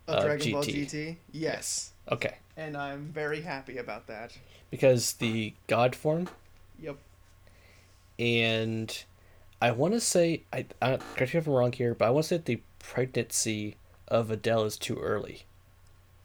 Of 0.06 0.16
Uh, 0.16 0.20
Dragon 0.22 0.52
Ball 0.52 0.62
GT. 0.64 0.86
GT. 0.90 1.16
Yes, 1.32 1.92
Okay, 2.10 2.36
and 2.56 2.76
I'm 2.76 3.06
very 3.12 3.40
happy 3.42 3.78
about 3.78 4.06
that. 4.08 4.36
because 4.70 5.14
the 5.14 5.54
God 5.66 5.94
form 5.96 6.28
Yep. 6.80 6.96
and 8.18 9.04
I 9.62 9.70
want 9.70 9.94
to 9.94 10.00
say 10.00 10.42
I, 10.52 10.66
I 10.82 10.96
correct 11.16 11.34
me 11.34 11.38
if 11.38 11.46
I'm 11.46 11.52
wrong 11.54 11.72
here, 11.72 11.94
but 11.94 12.06
I 12.06 12.10
want 12.10 12.24
to 12.24 12.28
say 12.28 12.36
that 12.36 12.44
the 12.44 12.60
pregnancy 12.78 13.76
of 14.08 14.30
Adele 14.30 14.64
is 14.64 14.76
too 14.76 14.98
early 14.98 15.44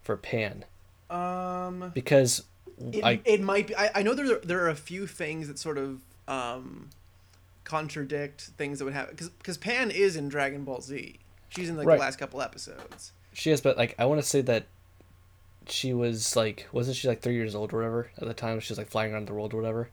for 0.02 0.16
Pan 0.16 0.64
Um, 1.08 1.90
because 1.94 2.44
it, 2.92 3.02
I 3.04 3.20
it 3.24 3.40
might 3.40 3.66
be. 3.68 3.76
I, 3.76 3.90
I 3.96 4.02
know 4.02 4.14
there 4.14 4.38
there 4.40 4.60
are 4.64 4.68
a 4.68 4.74
few 4.74 5.06
things 5.06 5.48
that 5.48 5.58
sort 5.58 5.78
of 5.78 6.00
um 6.28 6.90
contradict 7.64 8.42
things 8.58 8.78
that 8.78 8.84
would 8.84 8.94
happen 8.94 9.14
because 9.14 9.30
because 9.30 9.56
Pan 9.58 9.90
is 9.90 10.16
in 10.16 10.28
Dragon 10.28 10.64
Ball 10.64 10.80
Z. 10.80 11.18
She's 11.50 11.68
in 11.68 11.76
like 11.76 11.86
Right. 11.86 11.96
the 11.96 12.00
last 12.00 12.18
couple 12.18 12.40
episodes. 12.42 13.12
she 13.32 13.50
is, 13.50 13.60
but 13.60 13.76
like 13.76 13.94
I 13.98 14.06
want 14.06 14.20
to 14.20 14.26
say 14.26 14.40
that 14.42 14.66
she 15.68 15.92
was 15.92 16.34
like 16.34 16.66
wasn't 16.72 16.96
she 16.96 17.06
like 17.06 17.20
three 17.20 17.34
years 17.34 17.54
old 17.54 17.72
or 17.72 17.76
whatever 17.76 18.10
at 18.18 18.26
the 18.26 18.34
time 18.34 18.58
she 18.60 18.72
was 18.72 18.78
like 18.78 18.88
flying 18.88 19.12
around 19.12 19.28
the 19.28 19.32
world 19.34 19.52
or 19.54 19.58
whatever 19.58 19.90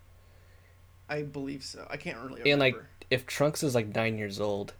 I 1.10 1.22
believe 1.22 1.64
so. 1.64 1.86
I 1.90 1.98
can't 1.98 2.18
really 2.18 2.42
remember. 2.42 2.50
and 2.52 2.60
like 2.60 2.76
if 3.10 3.26
Trunks 3.26 3.64
is 3.64 3.76
like 3.76 3.94
nine 3.94 4.18
years 4.18 4.40
old 4.40 4.74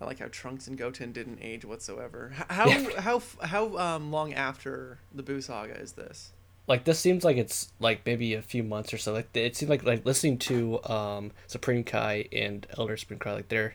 I 0.00 0.04
like 0.04 0.18
how 0.20 0.26
Trunks 0.30 0.66
and 0.68 0.76
Goten 0.78 1.12
didn't 1.12 1.38
age 1.42 1.64
whatsoever. 1.64 2.32
How 2.50 2.68
Yeah. 2.68 3.00
how 3.00 3.22
how 3.42 3.76
um 3.78 4.12
long 4.12 4.32
after 4.34 4.98
the 5.14 5.22
Buu 5.24 5.42
saga 5.42 5.74
is 5.80 5.92
this? 5.92 6.32
like 6.68 6.84
this 6.84 6.98
seems 7.00 7.24
like 7.24 7.36
it's 7.38 7.72
like 7.80 8.02
maybe 8.04 8.34
a 8.34 8.42
few 8.42 8.62
months 8.62 8.92
or 8.92 8.98
so 8.98 9.12
like 9.14 9.28
it 9.34 9.56
seemed 9.56 9.70
like 9.70 9.82
like 9.84 10.04
listening 10.04 10.36
to 10.38 10.82
um 10.84 11.30
supreme 11.46 11.82
kai 11.82 12.28
and 12.32 12.66
elder 12.76 12.96
supreme 12.96 13.18
kai 13.18 13.32
like 13.32 13.48
they're 13.48 13.74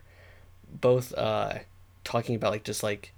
both 0.80 1.14
uh 1.16 1.54
talking 2.04 2.36
about 2.36 2.52
like 2.52 2.64
just 2.64 2.84
like 2.84 3.14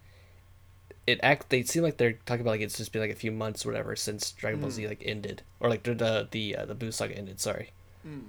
it 1.07 1.19
act 1.21 1.49
they 1.49 1.61
seem 1.63 1.83
like 1.83 1.97
they're 1.97 2.13
talking 2.25 2.41
about 2.41 2.51
like 2.51 2.61
it's 2.61 2.77
just 2.77 2.91
been 2.91 3.01
like 3.01 3.11
a 3.11 3.15
few 3.15 3.31
months 3.31 3.65
or 3.65 3.69
whatever 3.69 3.95
since 3.95 4.31
dragon 4.31 4.59
ball 4.61 4.71
z 4.71 4.87
like 4.87 5.01
ended 5.05 5.41
or 5.59 5.69
like 5.69 5.83
the 5.83 5.93
the 5.93 6.27
the, 6.31 6.55
uh, 6.55 6.65
the 6.65 6.75
Buu 6.75 6.91
saga 6.93 7.15
ended 7.17 7.39
sorry 7.39 7.71
Mm. 8.07 8.25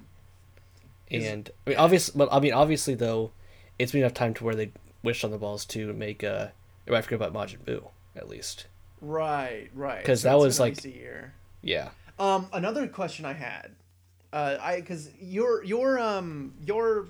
and 1.11 1.49
i 1.65 1.69
mean 1.69 1.79
obvious 1.79 2.09
but 2.09 2.27
i 2.31 2.39
mean 2.39 2.53
obviously 2.53 2.93
though 2.95 3.31
it's 3.79 3.91
been 3.91 4.01
enough 4.01 4.13
time 4.13 4.33
to 4.33 4.43
where 4.43 4.55
they 4.55 4.71
wished 5.03 5.23
on 5.23 5.31
the 5.31 5.37
balls 5.37 5.65
to 5.65 5.93
make 5.93 6.23
uh 6.23 6.47
I 6.89 7.01
forget 7.01 7.19
about 7.21 7.33
Majin 7.33 7.59
Buu 7.65 7.89
at 8.15 8.29
least. 8.29 8.65
Right, 9.01 9.67
right. 9.73 10.05
'Cause 10.05 10.21
So 10.21 10.29
that 10.29 10.37
was, 10.37 10.57
like- 10.57 10.85
a 10.85 10.89
year. 10.89 11.33
Yeah. 11.61 11.89
Um, 12.17 12.47
another 12.53 12.87
question 12.87 13.25
I 13.25 13.33
had, 13.33 13.71
uh, 14.31 14.57
I 14.61 14.77
because 14.79 15.09
your 15.19 15.63
your 15.65 15.99
um 15.99 16.53
your 16.65 17.09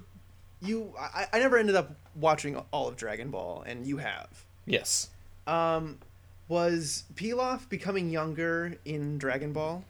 you 0.61 0.93
I, 0.99 1.27
I 1.33 1.39
never 1.39 1.57
ended 1.57 1.75
up 1.75 1.95
watching 2.15 2.55
all 2.71 2.87
of 2.87 2.95
Dragon 2.95 3.29
Ball, 3.31 3.63
and 3.65 3.85
you 3.85 3.97
have. 3.97 4.45
Yes. 4.65 5.09
Um, 5.45 5.99
was 6.47 7.03
Pilaf 7.15 7.69
becoming 7.69 8.09
younger 8.09 8.75
in 8.85 9.17
Dragon 9.17 9.53
Ball? 9.53 9.83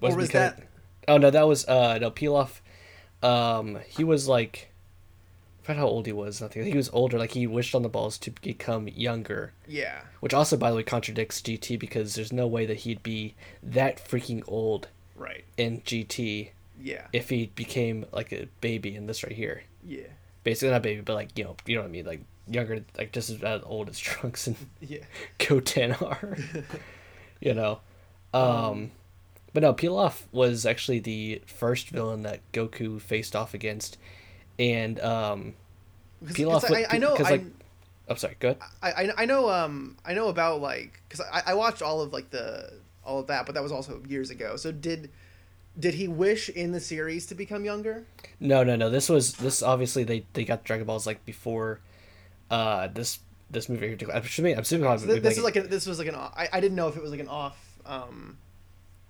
Was, 0.00 0.16
was 0.16 0.26
because- 0.28 0.54
that- 0.56 0.64
Oh 1.06 1.16
no, 1.16 1.30
that 1.30 1.46
was 1.48 1.66
uh 1.66 1.96
no 1.98 2.10
Pilaf. 2.10 2.60
Um, 3.22 3.78
he 3.88 4.04
was 4.04 4.28
like, 4.28 4.70
I 5.62 5.66
forgot 5.66 5.80
how 5.80 5.86
old 5.86 6.04
he 6.04 6.12
was. 6.12 6.42
I 6.42 6.48
think 6.48 6.66
he 6.66 6.76
was 6.76 6.90
older. 6.90 7.18
Like 7.18 7.30
he 7.32 7.46
wished 7.46 7.74
on 7.74 7.80
the 7.82 7.88
balls 7.88 8.18
to 8.18 8.30
become 8.30 8.88
younger, 8.88 9.54
Yeah. 9.66 10.02
which 10.20 10.34
also, 10.34 10.56
by 10.58 10.70
the 10.70 10.76
way, 10.76 10.82
contradicts 10.82 11.40
GT 11.40 11.78
because 11.78 12.14
there's 12.14 12.32
no 12.32 12.46
way 12.46 12.66
that 12.66 12.78
he'd 12.80 13.02
be 13.02 13.34
that 13.62 13.96
freaking 13.96 14.42
old 14.46 14.88
Right. 15.16 15.44
in 15.56 15.80
GT 15.80 16.50
Yeah. 16.82 17.06
if 17.12 17.28
he 17.28 17.46
became 17.54 18.06
like 18.12 18.32
a 18.32 18.48
baby 18.60 18.94
in 18.94 19.06
this 19.06 19.22
right 19.24 19.32
here. 19.32 19.62
yeah. 19.84 20.06
Basically 20.44 20.70
not 20.70 20.82
baby, 20.82 21.02
but 21.02 21.14
like 21.14 21.36
you 21.36 21.44
know, 21.44 21.56
you 21.66 21.74
know 21.74 21.82
what 21.82 21.88
I 21.88 21.90
mean, 21.90 22.06
like 22.06 22.22
younger, 22.48 22.84
like 22.96 23.12
just 23.12 23.28
as 23.30 23.62
old 23.64 23.88
as 23.88 23.98
Trunks 24.08 24.46
and 24.46 24.56
Yeah. 24.80 25.00
Goten 25.38 25.92
are. 25.92 26.38
you 27.40 27.54
know. 27.54 27.80
Um, 28.32 28.92
but 29.52 29.62
no, 29.62 29.74
Pilaf 29.74 30.22
was 30.32 30.64
actually 30.64 31.00
the 31.00 31.42
first 31.46 31.90
villain 31.90 32.22
that 32.22 32.40
Goku 32.52 33.00
faced 33.00 33.34
off 33.34 33.52
against, 33.54 33.98
and 34.58 35.00
um, 35.00 35.54
Pilaf. 36.24 36.70
I, 36.70 36.86
I 36.94 36.98
know. 36.98 37.14
like, 37.14 37.44
I'm 38.08 38.16
sorry. 38.16 38.36
Good. 38.38 38.58
I, 38.82 38.90
I 38.90 39.12
I 39.18 39.24
know 39.24 39.50
um 39.50 39.96
I 40.04 40.14
know 40.14 40.28
about 40.28 40.60
like 40.60 41.02
because 41.08 41.24
I, 41.32 41.42
I 41.48 41.54
watched 41.54 41.82
all 41.82 42.00
of 42.00 42.12
like 42.12 42.30
the 42.30 42.72
all 43.04 43.18
of 43.18 43.26
that 43.28 43.46
but 43.46 43.54
that 43.54 43.62
was 43.62 43.72
also 43.72 44.02
years 44.06 44.28
ago 44.30 44.56
so 44.56 44.70
did 44.70 45.10
did 45.78 45.94
he 45.94 46.08
wish 46.08 46.48
in 46.48 46.72
the 46.72 46.80
series 46.80 47.26
to 47.26 47.34
become 47.34 47.64
younger 47.64 48.04
No, 48.40 48.64
no, 48.64 48.76
no. 48.76 48.90
This 48.90 49.08
was 49.08 49.34
this 49.34 49.62
obviously 49.62 50.04
they 50.04 50.24
they 50.32 50.44
got 50.44 50.64
Dragon 50.64 50.86
Balls 50.86 51.06
like 51.06 51.24
before, 51.24 51.80
uh, 52.50 52.88
this 52.88 53.20
this 53.50 53.68
movie. 53.68 53.88
here. 53.88 53.96
I'm 54.12 54.22
assuming 54.22 54.54
I'm 54.54 54.60
assuming 54.62 54.98
so 54.98 55.06
th- 55.06 55.22
this 55.22 55.38
is 55.38 55.44
like 55.44 55.56
a, 55.56 55.62
this 55.62 55.86
was 55.86 55.98
like 55.98 56.08
an 56.08 56.16
I 56.16 56.60
didn't 56.60 56.76
know 56.76 56.88
if 56.88 56.96
it 56.96 57.02
was 57.02 57.10
like 57.10 57.20
an 57.20 57.28
off 57.28 57.78
um 57.86 58.36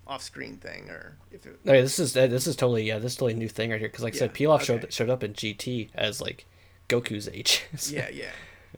off 0.07 0.23
screen 0.23 0.57
thing 0.57 0.89
or 0.89 1.17
if 1.31 1.45
it 1.45 1.59
Okay, 1.67 1.81
this 1.83 1.99
is 1.99 2.13
this 2.15 2.47
is 2.47 2.57
totally 2.57 2.85
yeah, 2.85 2.99
this 2.99 3.13
is 3.13 3.17
totally 3.17 3.35
new 3.35 3.49
thing 3.49 3.71
right 3.71 3.81
here 3.81 3.89
because 3.89 4.05
like 4.05 4.15
I 4.15 4.19
said, 4.19 4.31
Yeah, 4.39 4.47
Pilaf 4.47 4.57
okay. 4.57 4.65
showed 4.65 4.93
showed 4.93 5.11
up 5.11 5.23
in 5.23 5.35
GT 5.35 5.89
as 5.95 6.21
like 6.21 6.47
Goku's 6.89 7.29
age, 7.29 7.65
yeah 7.91 8.09
yeah 8.09 8.31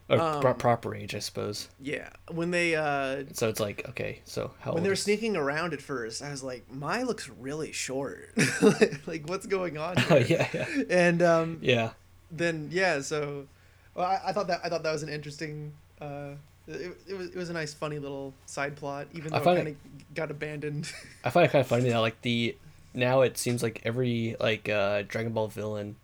pro- 0.08 0.50
Um, 0.50 0.56
proper 0.56 0.94
age, 0.94 1.14
I 1.14 1.18
suppose. 1.20 1.68
yeah 1.80 2.08
when 2.30 2.50
they 2.50 2.74
uh 2.74 3.24
So 3.32 3.48
it's 3.48 3.60
like 3.60 3.88
okay, 3.90 4.20
so 4.24 4.52
how 4.60 4.72
when 4.72 4.82
they 4.82 4.88
were 4.88 4.94
is- 4.94 5.02
sneaking 5.02 5.36
around 5.36 5.72
at 5.72 5.80
first 5.82 6.22
I 6.22 6.30
was 6.30 6.42
like 6.42 6.70
"My 6.72 7.02
looks 7.02 7.28
really 7.28 7.72
short 7.72 8.30
like 9.06 9.28
what's 9.28 9.46
going 9.46 9.78
on 9.78 9.94
Oh 10.10 10.16
yeah, 10.16 10.48
yeah, 10.52 10.66
and 10.90 11.22
um 11.22 11.58
yeah. 11.62 11.90
then 12.30 12.68
yeah, 12.72 13.00
so 13.00 13.46
well, 13.94 14.06
I, 14.06 14.20
I 14.30 14.32
thought 14.32 14.46
that 14.48 14.60
I 14.64 14.68
thought 14.68 14.82
that 14.84 14.92
was 14.92 15.02
an 15.02 15.08
interesting. 15.08 15.72
Uh, 16.00 16.34
it, 16.68 16.96
it 17.08 17.14
was 17.14 17.26
it 17.30 17.36
was 17.36 17.50
a 17.50 17.52
nice, 17.52 17.74
funny 17.74 17.98
little 17.98 18.32
side 18.46 18.76
plot, 18.76 19.08
even 19.12 19.34
I 19.34 19.40
though 19.40 19.50
it 19.52 19.56
kind 19.56 19.68
of 19.68 20.14
got 20.14 20.30
abandoned. 20.30 20.92
I 21.24 21.30
find 21.30 21.46
it 21.46 21.50
kind 21.52 21.60
of 21.60 21.66
funny 21.74 21.88
now. 21.90 22.00
Like 22.00 22.22
the 22.22 22.54
now 22.94 23.22
it 23.22 23.36
seems 23.36 23.62
like 23.64 23.80
every 23.84 24.36
like 24.38 24.68
uh 24.68 25.02
Dragon 25.08 25.32
Ball 25.32 25.48
villain 25.48 25.96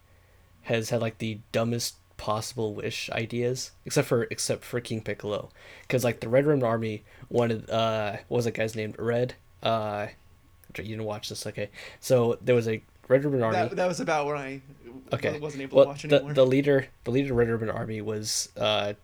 has 0.62 0.90
had 0.90 1.00
like 1.00 1.18
the 1.18 1.38
dumbest 1.52 1.94
possible 2.16 2.74
wish 2.74 3.10
ideas, 3.10 3.72
except 3.84 4.08
for 4.08 4.24
except 4.24 4.64
for 4.64 4.80
King 4.80 5.00
Piccolo, 5.00 5.50
because 5.82 6.04
like 6.04 6.20
the 6.20 6.28
Red 6.28 6.46
Ribbon 6.46 6.64
Army 6.64 7.04
wanted 7.28 7.68
uh 7.70 8.16
what 8.28 8.36
was 8.36 8.44
that 8.44 8.54
guy's 8.54 8.74
name? 8.74 8.94
Red? 8.98 9.34
Uh 9.62 10.08
you 10.76 10.84
didn't 10.84 11.04
watch 11.04 11.28
this 11.28 11.46
okay. 11.46 11.70
So 12.00 12.38
there 12.42 12.54
was 12.54 12.68
a 12.68 12.82
Red 13.08 13.24
Ribbon 13.24 13.42
Army 13.42 13.56
that, 13.56 13.76
that 13.76 13.88
was 13.88 14.00
about 14.00 14.26
where 14.26 14.36
I 14.36 14.60
okay. 15.12 15.38
wasn't 15.38 15.62
able 15.62 15.76
well, 15.76 15.84
to 15.86 15.88
watch 15.90 16.02
the, 16.02 16.16
anymore. 16.16 16.34
the 16.34 16.46
leader 16.46 16.86
the 17.04 17.10
leader 17.10 17.32
of 17.32 17.38
Red 17.38 17.48
Ribbon 17.48 17.70
Army 17.70 18.00
was 18.00 18.50
uh 18.56 18.94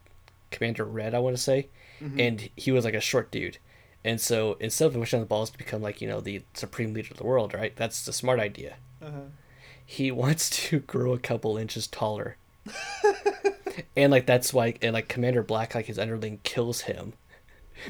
Commander 0.50 0.84
Red 0.84 1.14
I 1.14 1.18
want 1.18 1.36
to 1.36 1.42
say. 1.42 1.68
Mm-hmm. 2.02 2.20
and 2.20 2.50
he 2.56 2.72
was 2.72 2.84
like 2.84 2.94
a 2.94 3.00
short 3.00 3.30
dude. 3.30 3.58
And 4.04 4.20
so 4.20 4.56
instead 4.58 4.86
of 4.86 4.96
wishing 4.96 5.18
on 5.18 5.22
the 5.22 5.28
balls 5.28 5.50
to 5.50 5.58
become 5.58 5.82
like 5.82 6.00
you 6.00 6.08
know 6.08 6.20
the 6.20 6.42
supreme 6.54 6.92
leader 6.92 7.08
of 7.12 7.18
the 7.18 7.24
world 7.24 7.54
right? 7.54 7.74
That's 7.76 8.04
the 8.04 8.12
smart 8.12 8.40
idea. 8.40 8.76
Uh-huh. 9.00 9.28
he 9.84 10.10
wants 10.24 10.50
to 10.50 10.80
grow 10.80 11.12
a 11.12 11.18
couple 11.18 11.56
inches 11.56 11.86
taller 11.86 12.36
and 13.96 14.10
like 14.12 14.26
that's 14.26 14.52
why 14.52 14.74
and 14.82 14.94
like 14.94 15.08
commander 15.08 15.42
black 15.42 15.74
like 15.74 15.86
his 15.86 15.98
underling 15.98 16.40
kills 16.42 16.82
him. 16.82 17.14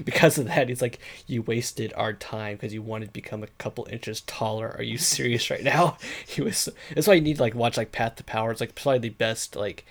Because 0.05 0.39
of 0.39 0.47
that 0.47 0.71
he's 0.71 0.81
like 0.81 1.01
you 1.27 1.43
wasted 1.43 1.93
our 1.95 2.15
time 2.15 2.55
because 2.57 2.73
you 2.73 2.81
wanted 2.81 3.07
to 3.07 3.13
become 3.13 3.43
a 3.43 3.49
couple 3.59 3.87
inches 3.91 4.23
taller. 4.23 4.75
Are 4.79 4.83
you 4.83 4.97
serious 4.97 5.51
right 5.51 5.63
now? 5.63 5.99
He 6.27 6.41
was 6.41 6.69
that's 6.95 7.07
why 7.07 7.15
you 7.15 7.21
need 7.21 7.37
to 7.37 7.43
like 7.43 7.55
watch 7.55 7.77
like 7.77 7.93
path 7.93 8.17
to 8.17 8.25
power. 8.25 8.51
It's 8.53 8.61
like 8.63 8.75
probably 8.75 9.01
the 9.01 9.09
best 9.11 9.55
like 9.55 9.85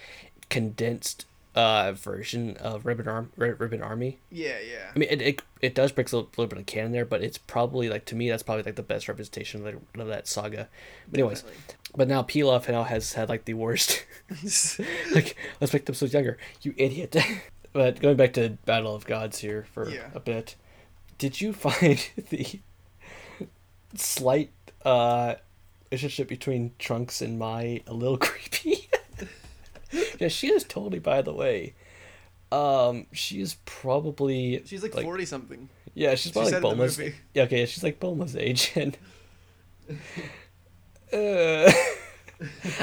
condensed 0.50 1.26
uh 1.54 1.92
version 1.92 2.56
of 2.58 2.86
ribbon 2.86 3.08
arm 3.10 3.30
ribbon 3.36 3.82
army 3.82 4.18
Yeah, 4.30 4.58
yeah. 4.60 4.92
I 4.96 4.98
mean, 4.98 5.10
it, 5.12 5.22
it, 5.22 5.42
it 5.62 5.76
does 5.76 5.92
break 5.92 6.10
a 6.12 6.16
little, 6.16 6.30
little 6.38 6.48
bit 6.48 6.60
of 6.60 6.66
canon 6.66 6.94
there, 6.94 7.04
but 7.06 7.22
it's 7.22 7.38
probably 7.38 7.90
like 7.90 8.06
to 8.06 8.16
me 8.16 8.30
that's 8.30 8.44
probably 8.44 8.64
like 8.64 8.76
the 8.76 8.84
best 8.84 9.08
representation 9.10 9.66
of, 9.68 9.82
the, 9.94 10.02
of 10.02 10.08
that 10.08 10.28
saga. 10.28 10.70
But 11.10 11.20
anyways, 11.20 11.44
but 11.96 12.08
now 12.08 12.24
Pilaf 12.24 12.70
now 12.70 12.84
has 12.84 13.14
had 13.14 13.28
like 13.28 13.44
the 13.46 13.54
worst. 13.56 14.06
like 15.14 15.36
let's 15.60 15.74
make 15.74 15.86
them 15.86 15.96
so 15.96 16.06
younger, 16.06 16.38
you 16.62 16.74
idiot. 16.78 17.16
but 17.74 18.00
going 18.00 18.16
back 18.16 18.32
to 18.34 18.52
Battle 18.66 18.96
of 18.96 19.06
Gods 19.06 19.40
here 19.40 19.66
for 19.74 19.90
Yeah. 19.90 20.08
a 20.16 20.20
bit, 20.22 20.56
did 21.18 21.42
you 21.42 21.52
find 21.52 22.00
the 22.30 22.62
slight 23.96 24.52
uh 24.86 25.36
relationship 25.92 26.30
between 26.30 26.72
Trunks 26.80 27.22
and 27.22 27.38
Mai 27.38 27.82
a 27.86 27.94
little 27.94 28.18
creepy? 28.18 28.81
yeah, 30.20 30.28
she 30.28 30.52
is 30.52 30.64
totally. 30.64 31.00
By 31.00 31.22
the 31.22 31.34
way. 31.34 31.76
Um, 32.52 33.08
she 33.14 33.40
is 33.40 33.56
probably 33.64 34.62
She's 34.66 34.84
like 34.84 34.92
forty 34.92 35.24
something. 35.24 35.70
yeah, 35.94 36.16
she's 36.16 36.34
probably 36.34 36.52
said 36.52 36.62
like 36.64 36.76
Bulma's. 36.76 37.00
Yeah, 37.34 37.44
okay, 37.44 37.66
she's 37.66 37.82
like 37.84 38.00
Bulma's 38.02 38.36
age, 38.36 38.74
and 38.76 38.98
uh, 39.90 39.96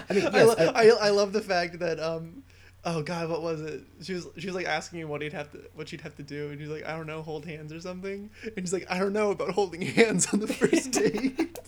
I 0.09 0.13
mean, 0.15 0.27
I, 0.33 0.43
lo- 0.43 0.55
I- 0.59 0.65
I, 0.75 0.87
I 0.89 1.11
love 1.11 1.33
the 1.33 1.41
fact 1.43 1.79
that 1.81 2.01
um 2.01 2.43
oh 2.85 3.03
god 3.03 3.29
what 3.29 3.43
was 3.43 3.61
it 3.61 3.83
she 4.03 4.15
was 4.15 4.27
she 4.39 4.47
was 4.47 4.55
like 4.55 4.67
asking 4.67 5.01
him 5.01 5.09
what 5.09 5.21
he'd 5.21 5.33
have 5.33 5.51
to 5.51 5.59
what 5.75 5.89
she'd 5.89 6.01
have 6.01 6.15
to 6.15 6.23
do 6.23 6.49
and 6.51 6.61
he's 6.61 6.69
like 6.71 6.87
I 6.87 6.97
don't 6.97 7.07
know 7.07 7.23
hold 7.23 7.45
hands 7.45 7.73
or 7.73 7.81
something 7.81 8.31
and 8.45 8.53
he's 8.57 8.73
like 8.73 8.87
I 8.89 8.99
don't 8.99 9.13
know 9.13 9.33
about 9.33 9.51
holding 9.51 9.83
hands 9.83 10.29
on 10.33 10.39
the 10.41 10.47
first 10.47 10.93
date 10.93 11.59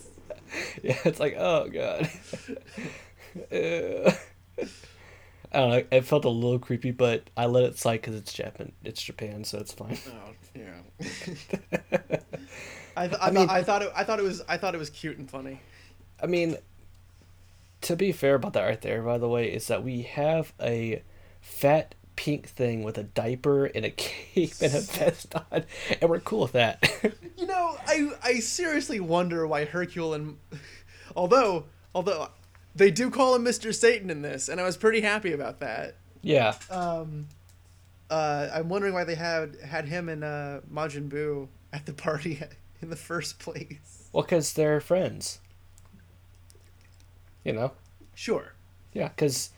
yeah, 0.83 0.97
it's 1.05 1.21
like 1.21 1.35
oh 1.37 1.69
god. 1.69 2.09
Uh, 3.53 4.11
I 5.53 5.59
don't 5.59 5.71
know. 5.71 5.83
It 5.91 6.05
felt 6.05 6.25
a 6.25 6.29
little 6.29 6.59
creepy, 6.59 6.91
but 6.93 7.29
I 7.37 7.47
let 7.47 7.65
it 7.65 7.79
slide 7.79 7.99
because 8.03 8.15
it's 8.15 8.33
Japan. 8.33 8.73
It's 8.85 9.03
Japan, 9.03 9.45
so 9.45 9.59
it's 9.59 9.73
fine. 9.73 9.99
oh 10.09 10.33
yeah 10.55 10.81
I, 12.97 13.07
th- 13.09 13.21
I, 13.21 13.29
I 13.29 13.31
mean- 13.31 13.47
thought 13.47 13.57
I 13.57 13.63
thought 13.63 13.83
it 13.83 13.93
I 13.97 14.05
thought 14.05 14.19
it 14.19 14.23
was 14.25 14.43
I 14.49 14.57
thought 14.57 14.75
it 14.75 14.79
was 14.79 14.91
cute 14.91 15.19
and 15.19 15.31
funny 15.31 15.61
I 16.23 16.27
mean, 16.27 16.57
to 17.83 17.97
be 17.97 18.13
fair 18.13 18.35
about 18.35 18.53
that 18.53 18.63
right 18.65 18.81
there, 18.81 19.01
by 19.03 19.17
the 19.17 19.29
way, 19.29 19.51
is 19.51 19.69
that 19.69 19.83
we 19.83 20.03
have 20.03 20.53
a 20.61 21.03
fat 21.41 21.95
pink 22.15 22.47
thing 22.47 22.83
with 22.83 22.99
a 22.99 23.03
diaper 23.05 23.65
and 23.65 23.87
a 23.87 23.91
cape 23.97 24.53
and 24.61 24.75
a 24.75 24.81
vest 24.81 25.35
on, 25.35 25.65
and 26.01 26.11
we're 26.11 26.21
cool 26.21 26.41
with 26.43 26.53
that. 26.53 26.85
You 27.39 27.47
know, 27.47 27.79
I 27.87 28.11
I 28.23 28.35
seriously 28.41 29.01
wonder 29.01 29.47
why 29.47 29.65
Hercule 29.65 30.13
and 30.13 30.37
although 31.17 31.65
although 31.95 32.29
they 32.81 32.91
do 32.91 33.11
call 33.11 33.35
him 33.35 33.45
Mr. 33.45 33.75
Satan 33.75 34.09
in 34.09 34.23
this, 34.23 34.49
and 34.49 34.59
I 34.59 34.65
was 34.65 34.79
pretty 34.79 35.03
happy 35.03 35.33
about 35.33 35.61
that. 35.61 35.97
yeah. 36.23 36.55
Um, 36.71 37.29
uh, 38.09 38.49
I'm 38.53 38.69
wondering 38.71 38.95
why 38.95 39.05
they 39.05 39.15
had 39.15 39.57
had 39.65 39.85
him 39.87 40.09
and 40.09 40.25
uh, 40.25 40.61
Majin 40.73 41.09
Buu 41.09 41.49
at 41.73 41.85
the 41.85 41.93
party 41.93 42.43
in 42.83 42.89
the 42.89 42.97
first 42.97 43.39
place. 43.39 44.09
Well, 44.13 44.23
because 44.23 44.55
they're 44.55 44.81
friends. 44.81 45.41
You 47.45 47.53
know? 47.53 47.73
Sure. 48.15 48.55
Yeah, 48.95 49.09
because 49.09 49.51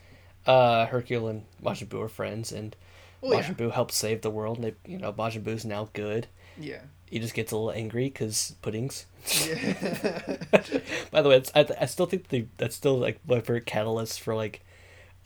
uh, 0.45 0.87
Hercule 0.87 1.29
and 1.29 1.45
Majin 1.62 1.87
Buu 1.87 2.02
are 2.05 2.09
friends, 2.09 2.50
and 2.50 2.75
Well, 3.21 3.35
yeah. 3.35 3.45
Majin 3.45 3.57
Buu 3.57 3.71
helps 3.73 3.95
save 3.95 4.23
the 4.23 4.31
world, 4.31 4.59
and 4.59 4.67
they, 4.67 4.75
you 4.85 4.99
know, 4.99 5.12
Majin 5.12 5.45
Buu's 5.45 5.64
now 5.64 5.88
good. 5.93 6.26
Yeah. 6.59 6.83
He 7.12 7.19
just 7.21 7.35
gets 7.35 7.52
a 7.52 7.57
little 7.57 7.71
angry 7.71 8.07
because 8.07 8.57
puddings. 8.62 9.07
Yeah. 9.47 10.37
By 11.11 11.23
the 11.23 11.28
way, 11.28 11.37
it's, 11.37 11.52
I, 11.54 11.66
I 11.81 11.87
still 11.87 12.07
think 12.07 12.28
the 12.28 12.47
that's 12.57 12.75
still 12.75 12.99
like 12.99 13.21
my 13.28 13.40
favorite 13.40 13.66
catalyst 13.66 14.21
for 14.21 14.35
like 14.35 14.64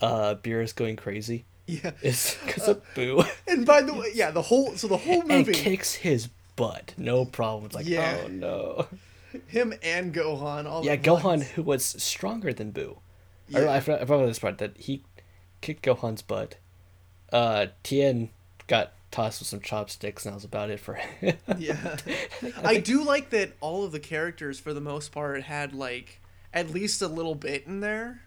uh 0.00 0.34
Beerus 0.42 0.74
going 0.74 0.96
crazy 0.96 1.46
yeah. 1.66 1.92
it's 2.02 2.36
because 2.44 2.68
of 2.68 2.82
Buu. 2.94 3.28
And 3.46 3.66
by 3.66 3.82
the 3.82 3.94
way, 3.98 4.12
yeah, 4.14 4.30
the 4.30 4.42
whole 4.42 4.76
so 4.76 4.86
the 4.88 4.96
whole 4.96 5.20
and 5.20 5.28
movie, 5.28 5.52
kicks 5.52 5.94
his 5.94 6.28
butt, 6.54 6.94
no 6.96 7.24
problem. 7.24 7.66
It's 7.66 7.74
like, 7.74 7.86
Yeah. 7.86 8.18
oh 8.24 8.28
no. 8.28 8.86
him 9.46 9.74
and 9.82 10.14
Gohan 10.14 10.66
all 10.66 10.84
Yeah, 10.84 10.96
Gohan, 10.96 11.24
once. 11.24 11.48
who 11.50 11.62
was 11.62 11.84
stronger 11.84 12.52
than 12.52 12.72
Buu. 12.72 12.98
I, 13.54 13.60
Yeah. 13.60 13.72
I, 13.72 13.80
forgot, 13.80 14.02
I 14.02 14.04
forgot 14.04 14.26
this 14.26 14.38
part 14.38 14.58
that 14.58 14.76
he 14.76 15.02
kicked 15.60 15.84
Gohan's 15.84 16.22
butt. 16.22 16.56
Uh, 17.32 17.66
Tien 17.82 18.30
got 18.68 18.92
tossed 19.10 19.40
with 19.40 19.48
some 19.48 19.60
chopsticks, 19.60 20.24
and 20.24 20.32
that 20.32 20.36
was 20.36 20.44
about 20.44 20.70
it 20.70 20.80
for 20.80 20.94
him. 20.94 21.36
Yeah. 21.58 21.96
I 22.64 22.78
do 22.78 23.02
like 23.04 23.30
that 23.30 23.52
all 23.60 23.84
of 23.84 23.92
the 23.92 24.00
characters, 24.00 24.58
for 24.60 24.74
the 24.74 24.80
most 24.80 25.12
part, 25.12 25.42
had 25.44 25.72
like 25.72 26.20
at 26.52 26.70
least 26.70 27.02
a 27.02 27.08
little 27.08 27.34
bit 27.34 27.66
in 27.66 27.80
there. 27.80 28.22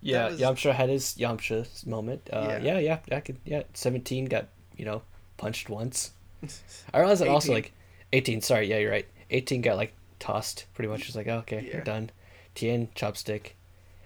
yeah, 0.00 0.28
was- 0.28 0.40
Yamcha 0.40 0.72
had 0.74 0.88
his 0.88 1.14
Yamcha 1.18 1.86
moment. 1.86 2.28
Uh, 2.32 2.46
Yeah. 2.62 2.78
yeah, 2.78 2.78
yeah, 3.08 3.16
I 3.16 3.20
could. 3.20 3.38
Yeah, 3.44 3.62
seventeen 3.74 4.26
got 4.26 4.48
you 4.76 4.84
know 4.84 5.02
punched 5.36 5.68
once. 5.68 6.12
I 6.94 6.98
realized 7.00 7.20
that 7.22 7.28
also 7.28 7.52
like 7.52 7.72
eighteen. 8.12 8.40
Sorry, 8.40 8.68
yeah, 8.68 8.78
you're 8.78 8.90
right. 8.92 9.06
Eighteen 9.30 9.60
got 9.62 9.76
like 9.76 9.92
tossed 10.18 10.66
pretty 10.74 10.88
much. 10.88 11.02
Just 11.04 11.16
like 11.16 11.26
oh, 11.28 11.38
okay, 11.38 11.64
Yeah. 11.66 11.72
you're 11.74 11.84
done. 11.84 12.10
Tien 12.54 12.88
chopstick. 12.96 13.50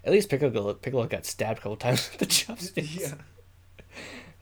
At 0.04 0.12
least 0.12 0.28
Piccolo 0.30 0.74
Piccolo 0.74 1.06
got 1.06 1.24
stabbed 1.26 1.58
a 1.58 1.62
couple 1.62 1.76
times 1.76 2.08
with 2.10 2.18
the 2.20 2.26
chopsticks. 2.26 2.94
Yeah. 2.96 3.14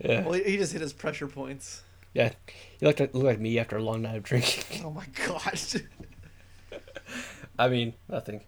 Yeah, 0.00 0.22
Well, 0.24 0.32
he 0.34 0.56
just 0.56 0.72
hit 0.72 0.80
his 0.82 0.92
pressure 0.92 1.26
points. 1.28 1.82
yeah. 2.14 2.32
You 2.80 2.86
looked 2.88 3.00
like, 3.00 3.14
looked 3.14 3.26
like 3.26 3.40
me 3.40 3.58
after 3.58 3.76
a 3.76 3.82
long 3.82 4.02
night 4.02 4.16
of 4.16 4.22
drinking. 4.22 4.82
Oh 4.84 4.90
my 4.90 5.06
gosh. 5.26 5.76
I 7.58 7.68
mean, 7.68 7.94
nothing. 8.08 8.40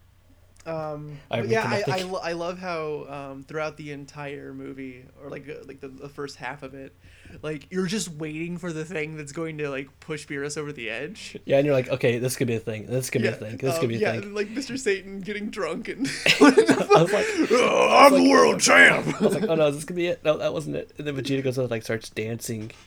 Um, 0.64 1.18
I 1.30 1.40
yeah, 1.42 1.64
I, 1.88 1.98
I, 1.98 2.02
lo- 2.02 2.20
I 2.22 2.32
love 2.32 2.58
how 2.58 3.06
um, 3.08 3.42
throughout 3.42 3.76
the 3.76 3.90
entire 3.90 4.54
movie, 4.54 5.04
or 5.22 5.28
like 5.28 5.48
uh, 5.48 5.54
like 5.66 5.80
the, 5.80 5.88
the 5.88 6.08
first 6.08 6.36
half 6.36 6.62
of 6.62 6.72
it, 6.74 6.94
like 7.42 7.66
you're 7.70 7.86
just 7.86 8.08
waiting 8.12 8.58
for 8.58 8.72
the 8.72 8.84
thing 8.84 9.16
that's 9.16 9.32
going 9.32 9.58
to 9.58 9.68
like 9.70 9.88
push 9.98 10.24
Beerus 10.26 10.56
over 10.56 10.72
the 10.72 10.88
edge. 10.88 11.36
Yeah, 11.46 11.56
and 11.56 11.66
you're 11.66 11.74
like, 11.74 11.88
okay, 11.88 12.18
this 12.18 12.36
could 12.36 12.46
be 12.46 12.54
a 12.54 12.60
thing. 12.60 12.86
This 12.86 13.10
could 13.10 13.22
be 13.22 13.28
a 13.28 13.32
thing. 13.32 13.56
This 13.56 13.74
um, 13.74 13.80
could 13.80 13.88
be 13.88 13.96
a 13.96 13.98
yeah, 13.98 14.20
thing. 14.20 14.34
like 14.34 14.48
Mr. 14.54 14.78
Satan 14.78 15.20
getting 15.20 15.50
drunk 15.50 15.88
and 15.88 16.06
I 16.40 17.02
was 17.02 17.12
like, 17.12 17.26
"Oh, 17.50 17.88
I'm 18.06 18.22
the 18.22 18.30
world 18.30 18.60
champ. 18.60 19.20
I 19.20 19.24
was 19.24 19.34
like, 19.34 19.48
oh 19.48 19.54
no, 19.56 19.66
is 19.66 19.74
this 19.76 19.84
could 19.84 19.96
be 19.96 20.06
it. 20.06 20.24
No, 20.24 20.38
that 20.38 20.52
wasn't 20.52 20.76
it. 20.76 20.92
And 20.98 21.06
then 21.06 21.16
Vegeta 21.16 21.42
goes 21.42 21.58
out 21.58 21.70
like 21.70 21.82
starts 21.82 22.08
dancing. 22.08 22.70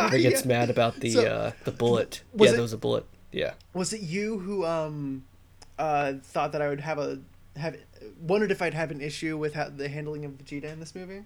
Or 0.00 0.08
gets 0.10 0.42
Yeah. 0.42 0.48
mad 0.48 0.70
about 0.70 1.00
the 1.00 1.10
So, 1.10 1.24
uh, 1.26 1.50
the 1.64 1.72
bullet. 1.72 2.22
yeah, 2.34 2.48
it- 2.48 2.52
there 2.52 2.62
was 2.62 2.72
a 2.72 2.78
bullet. 2.78 3.04
Yeah. 3.32 3.52
Was 3.74 3.92
it 3.92 4.00
you 4.02 4.38
who 4.38 4.64
um 4.66 5.24
uh 5.78 6.14
thought 6.22 6.52
that 6.52 6.62
I 6.62 6.68
would 6.68 6.80
have 6.80 6.98
a 6.98 7.20
have 7.56 7.76
wondered 8.20 8.50
if 8.50 8.62
I'd 8.62 8.74
have 8.74 8.90
an 8.90 9.00
issue 9.00 9.36
with 9.36 9.54
how, 9.54 9.68
the 9.68 9.88
handling 9.88 10.24
of 10.24 10.32
Vegeta 10.32 10.72
in 10.72 10.80
this 10.80 10.94
movie? 10.94 11.24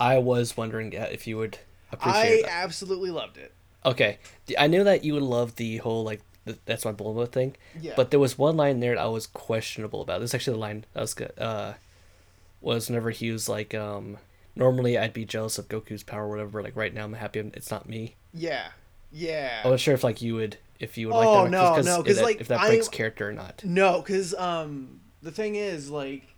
I 0.00 0.18
was 0.18 0.56
wondering 0.56 0.92
if 0.92 1.26
you 1.26 1.36
would 1.36 1.58
I 1.90 1.94
appreciate 1.94 2.42
that. 2.42 2.52
absolutely 2.52 3.10
loved 3.10 3.36
it. 3.36 3.52
Okay, 3.84 4.18
I 4.58 4.66
knew 4.66 4.84
that 4.84 5.04
you 5.04 5.14
would 5.14 5.22
love 5.22 5.56
the 5.56 5.78
whole 5.78 6.04
like 6.04 6.22
the, 6.44 6.58
that's 6.64 6.84
my 6.84 6.92
bullet 6.92 7.32
thing. 7.32 7.56
Yeah. 7.80 7.92
But 7.96 8.10
there 8.10 8.20
was 8.20 8.38
one 8.38 8.56
line 8.56 8.80
there 8.80 8.94
that 8.94 9.02
I 9.02 9.06
was 9.06 9.26
questionable 9.26 10.02
about. 10.02 10.20
This 10.20 10.30
is 10.30 10.34
actually 10.34 10.54
the 10.54 10.60
line 10.60 10.84
that 10.92 11.00
was 11.00 11.14
good. 11.14 11.32
Uh, 11.38 11.74
was 12.60 12.88
whenever 12.88 13.10
he 13.10 13.30
was 13.30 13.48
like, 13.48 13.74
um, 13.74 14.18
normally 14.56 14.98
I'd 14.98 15.12
be 15.12 15.24
jealous 15.24 15.58
of 15.58 15.68
Goku's 15.68 16.02
power, 16.02 16.24
or 16.24 16.28
whatever. 16.28 16.62
Like 16.62 16.76
right 16.76 16.92
now, 16.92 17.04
I'm 17.04 17.12
happy 17.14 17.38
it's 17.54 17.70
not 17.70 17.88
me. 17.88 18.16
Yeah. 18.32 18.68
Yeah. 19.12 19.60
I 19.64 19.68
wasn't 19.68 19.80
sure 19.80 19.94
if 19.94 20.04
like 20.04 20.20
you 20.22 20.34
would 20.34 20.58
if 20.80 20.96
you 20.98 21.08
would 21.08 21.14
Oh, 21.16 21.42
like 21.42 21.44
that 21.44 21.50
no, 21.50 21.62
cause, 21.74 21.86
no, 21.86 22.00
if 22.00 22.06
'cause, 22.06 22.16
that, 22.16 22.22
like, 22.24 22.40
if 22.40 22.48
that 22.48 22.60
I- 22.60 22.68
breaks 22.68 22.88
character 22.88 23.28
or 23.28 23.32
not. 23.32 23.62
No, 23.64 24.00
because 24.00 24.34
um, 24.34 25.00
the 25.22 25.30
thing 25.30 25.54
is, 25.56 25.90
like, 25.90 26.34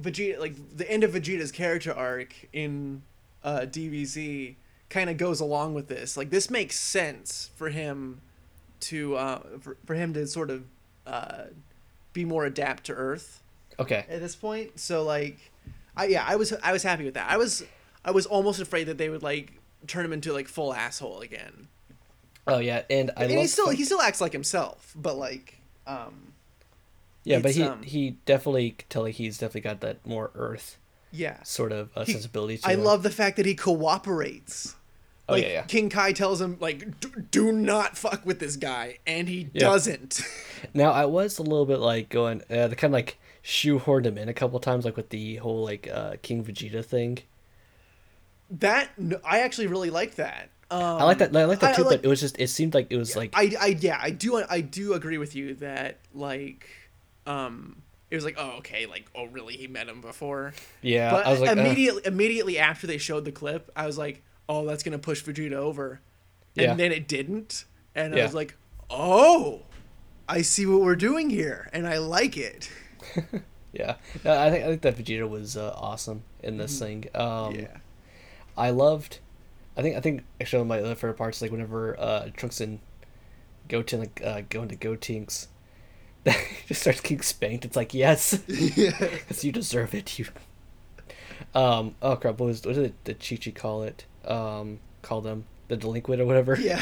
Vegeta, 0.00 0.38
like 0.40 0.54
the 0.76 0.90
end 0.90 1.04
of 1.04 1.12
Vegeta's 1.12 1.52
character 1.52 1.92
arc 1.92 2.34
in 2.52 3.02
uh, 3.44 3.60
DBZ 3.60 4.56
kind 4.90 5.08
of 5.10 5.16
goes 5.16 5.40
along 5.40 5.74
with 5.74 5.86
this. 5.88 6.16
Like, 6.16 6.30
this 6.30 6.50
makes 6.50 6.78
sense 6.78 7.50
for 7.56 7.68
him 7.70 8.20
to 8.80 9.16
uh, 9.16 9.38
for, 9.60 9.76
for 9.86 9.94
him 9.94 10.12
to 10.14 10.26
sort 10.26 10.50
of 10.50 10.64
uh, 11.06 11.44
be 12.12 12.24
more 12.24 12.44
adapt 12.44 12.84
to 12.84 12.92
Earth 12.92 13.40
Okay. 13.78 14.04
at 14.08 14.20
this 14.20 14.34
point. 14.34 14.78
So, 14.80 15.02
like, 15.04 15.38
I 15.96 16.06
yeah, 16.06 16.24
I 16.26 16.34
was 16.36 16.52
I 16.62 16.72
was 16.72 16.82
happy 16.82 17.04
with 17.04 17.14
that. 17.14 17.30
I 17.30 17.36
was 17.36 17.64
I 18.04 18.10
was 18.10 18.26
almost 18.26 18.60
afraid 18.60 18.84
that 18.84 18.98
they 18.98 19.08
would 19.08 19.22
like 19.22 19.52
turn 19.86 20.04
him 20.04 20.12
into 20.12 20.32
like 20.32 20.48
full 20.48 20.74
asshole 20.74 21.20
again. 21.20 21.68
Oh 22.46 22.58
yeah, 22.58 22.82
and 22.90 23.10
I 23.16 23.24
and 23.24 23.32
love 23.32 23.40
he 23.42 23.46
still 23.46 23.70
he 23.70 23.84
still 23.84 24.00
acts 24.02 24.20
like 24.20 24.32
himself, 24.32 24.92
but 24.96 25.16
like 25.16 25.60
um 25.86 26.32
yeah, 27.24 27.38
but 27.38 27.52
he 27.52 27.62
um, 27.62 27.82
he 27.82 28.16
definitely 28.26 28.72
could 28.72 28.90
tell 28.90 29.02
like 29.02 29.14
he's 29.14 29.38
definitely 29.38 29.62
got 29.62 29.80
that 29.80 30.06
more 30.06 30.30
Earth 30.34 30.76
yeah. 31.10 31.42
sort 31.42 31.72
of 31.72 31.88
uh, 31.96 32.04
He- 32.04 32.12
sensibility. 32.12 32.58
To 32.58 32.68
I 32.68 32.72
him. 32.74 32.84
love 32.84 33.02
the 33.02 33.10
fact 33.10 33.36
that 33.38 33.46
he 33.46 33.54
cooperates. 33.54 34.76
Oh, 35.26 35.32
Like 35.34 35.42
yeah, 35.44 35.48
yeah. 35.52 35.62
King 35.62 35.88
Kai 35.88 36.12
tells 36.12 36.38
him 36.42 36.58
like 36.60 37.00
"D- 37.00 37.08
do 37.30 37.50
not 37.50 37.96
fuck 37.96 38.26
with 38.26 38.40
this 38.40 38.56
guy 38.56 38.98
and 39.06 39.26
he 39.28 39.48
Yeah. 39.54 39.60
doesn't. 39.60 40.20
Now 40.74 40.92
I 40.92 41.04
was 41.06 41.38
a 41.38 41.42
little 41.42 41.64
bit 41.66 41.78
like 41.78 42.08
going, 42.10 42.40
uh, 42.50 42.68
they 42.68 42.74
kind 42.74 42.92
of 42.92 42.98
like 42.98 43.18
shoehorned 43.42 44.04
him 44.06 44.16
in 44.18 44.28
a 44.30 44.34
couple 44.34 44.58
times, 44.60 44.84
like 44.86 44.96
with 44.96 45.08
the 45.10 45.36
whole 45.36 45.62
like 45.64 45.88
uh, 45.92 46.16
King 46.22 46.42
Vegeta 46.44 46.84
thing. 46.84 47.18
that 48.50 48.90
I 49.24 49.40
actually 49.40 49.66
really 49.66 49.90
like 49.90 50.14
that. 50.16 50.48
Um, 50.74 51.00
I 51.00 51.04
like 51.04 51.18
that. 51.18 51.36
I 51.36 51.44
like 51.44 51.60
that 51.60 51.76
too, 51.76 51.82
I 51.84 51.88
like- 51.88 52.00
but 52.02 52.06
it 52.06 52.08
was 52.08 52.20
just 52.20 52.38
it 52.38 52.48
seemed 52.48 52.74
like 52.74 52.88
it 52.90 52.96
was 52.96 53.14
like 53.16 53.30
I, 53.34 53.52
I 53.60 53.66
yeah, 53.80 53.98
I 54.00 54.10
do 54.10 54.42
I 54.48 54.60
do 54.60 54.94
agree 54.94 55.18
with 55.18 55.34
you 55.36 55.54
that 55.56 55.98
like 56.14 56.66
um 57.26 57.82
it 58.10 58.14
was 58.16 58.24
like 58.24 58.36
oh 58.38 58.56
okay 58.58 58.86
like 58.86 59.04
oh 59.14 59.24
really 59.26 59.56
he 59.56 59.66
met 59.66 59.88
him 59.88 60.00
before. 60.00 60.52
yeah. 60.82 61.10
but 61.10 61.26
I 61.26 61.30
was 61.30 61.40
like, 61.40 61.56
uh, 61.56 61.60
immediately 61.60 62.02
immediately 62.04 62.58
after 62.58 62.86
they 62.86 62.98
showed 62.98 63.24
the 63.24 63.32
clip, 63.32 63.70
I 63.76 63.86
was 63.86 63.96
like 63.98 64.22
oh 64.48 64.66
that's 64.66 64.82
going 64.82 64.92
to 64.92 64.98
push 64.98 65.22
Vegeta 65.24 65.54
over. 65.54 66.00
And 66.56 66.62
Yeah. 66.66 66.74
then 66.74 66.92
it 66.92 67.08
didn't 67.08 67.64
and 67.94 68.14
I 68.14 68.22
was 68.24 68.34
like 68.34 68.56
oh 68.90 69.62
I 70.28 70.42
see 70.42 70.66
what 70.66 70.80
we're 70.80 70.96
doing 70.96 71.30
here 71.30 71.68
and 71.72 71.86
I 71.86 71.98
like 71.98 72.36
it. 72.36 72.70
yeah. 73.72 73.96
No, 74.24 74.38
I 74.38 74.50
think 74.50 74.64
I 74.64 74.68
think 74.68 74.82
that 74.82 74.96
Vegeta 74.96 75.28
was 75.28 75.56
uh, 75.56 75.72
awesome 75.76 76.22
in 76.42 76.56
this 76.56 76.78
thing. 76.78 77.06
Um, 77.14 77.24
Mm-hmm. 77.52 77.60
yeah. 77.60 77.76
I 78.56 78.70
loved. 78.70 79.18
I 79.76 79.82
think 79.82 79.96
I 79.96 80.00
think 80.00 80.24
actually 80.40 80.58
one 80.62 80.66
of 80.66 80.82
my 80.82 80.86
other 80.86 80.94
favorite 80.94 81.16
parts 81.16 81.42
like 81.42 81.50
whenever 81.50 81.98
uh, 81.98 82.28
Trunks 82.36 82.60
and 82.60 82.78
Goten 83.68 84.00
like 84.00 84.20
uh, 84.24 84.42
go 84.48 84.62
into 84.62 84.76
Gotenks, 84.76 85.48
just 86.66 86.82
starts 86.82 87.00
getting 87.00 87.22
spanked. 87.22 87.64
It's 87.64 87.76
like 87.76 87.92
yes, 87.94 88.36
because 88.46 89.44
you 89.44 89.52
deserve 89.52 89.94
it. 89.94 90.18
You. 90.18 90.26
Um. 91.54 91.96
Oh 92.02 92.16
crap! 92.16 92.38
What 92.38 92.46
was 92.46 92.64
what 92.64 92.74
did 92.76 92.94
the 93.04 93.14
Chi 93.14 93.36
Chi 93.36 93.50
call 93.50 93.82
it? 93.82 94.04
Um. 94.24 94.80
Call 95.02 95.20
them 95.20 95.44
the 95.68 95.76
delinquent 95.76 96.20
or 96.20 96.26
whatever. 96.26 96.56
Yeah. 96.58 96.80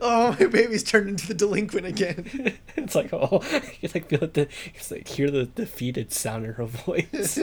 oh, 0.00 0.36
my 0.38 0.46
baby's 0.46 0.82
turned 0.82 1.08
into 1.08 1.28
the 1.28 1.34
delinquent 1.34 1.86
again. 1.86 2.56
it's 2.76 2.94
like 2.94 3.12
oh, 3.12 3.42
you 3.80 3.88
like 3.94 4.08
feel 4.08 4.20
the 4.20 4.48
it's 4.74 4.90
like 4.90 5.06
hear 5.08 5.30
the 5.30 5.44
defeated 5.44 6.12
sound 6.12 6.44
in 6.46 6.54
her 6.54 6.64
voice. 6.64 7.38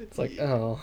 it's 0.00 0.18
like 0.18 0.38
oh, 0.40 0.82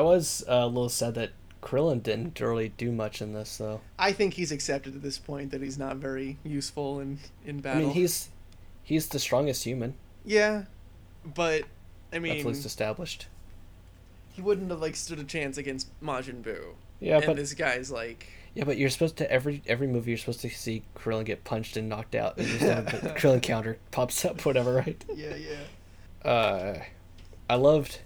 I 0.00 0.02
was 0.02 0.42
uh, 0.48 0.54
a 0.54 0.66
little 0.66 0.88
sad 0.88 1.14
that 1.16 1.32
Krillin 1.62 2.02
didn't 2.02 2.40
really 2.40 2.70
do 2.70 2.90
much 2.90 3.20
in 3.20 3.34
this 3.34 3.58
though. 3.58 3.82
I 3.98 4.12
think 4.12 4.32
he's 4.32 4.50
accepted 4.50 4.94
at 4.94 5.02
this 5.02 5.18
point 5.18 5.50
that 5.50 5.60
he's 5.60 5.76
not 5.76 5.96
very 5.96 6.38
useful 6.42 7.00
in 7.00 7.18
in 7.44 7.60
battle. 7.60 7.82
I 7.82 7.84
mean, 7.84 7.92
he's 7.92 8.30
he's 8.82 9.08
the 9.08 9.18
strongest 9.18 9.64
human. 9.64 9.92
yeah, 10.24 10.64
but 11.22 11.64
I 11.64 11.66
That's 12.12 12.22
mean, 12.22 12.38
at 12.40 12.46
least 12.46 12.64
established. 12.64 13.26
he 14.32 14.40
wouldn't 14.40 14.70
have 14.70 14.80
like 14.80 14.96
stood 14.96 15.18
a 15.18 15.24
chance 15.24 15.58
against 15.58 15.88
Majin 16.02 16.42
Buu. 16.42 16.76
Yeah, 16.98 17.18
and 17.18 17.26
but 17.26 17.36
this 17.36 17.52
guy's 17.52 17.90
like, 17.90 18.26
yeah, 18.54 18.64
but 18.64 18.78
you're 18.78 18.88
supposed 18.88 19.18
to 19.18 19.30
every 19.30 19.62
every 19.66 19.86
movie 19.86 20.12
you're 20.12 20.18
supposed 20.18 20.40
to 20.40 20.48
see 20.48 20.82
Krillin 20.96 21.26
get 21.26 21.44
punched 21.44 21.76
and 21.76 21.90
knocked 21.90 22.14
out, 22.14 22.38
and 22.38 22.46
just 22.46 22.60
then 22.60 22.84
the 22.86 23.14
Krillin 23.18 23.42
counter 23.42 23.76
pops 23.90 24.24
up, 24.24 24.46
whatever, 24.46 24.72
right? 24.76 25.04
yeah, 25.14 25.34
yeah. 25.36 26.30
Uh, 26.30 26.82
I 27.50 27.56
loved 27.56 27.98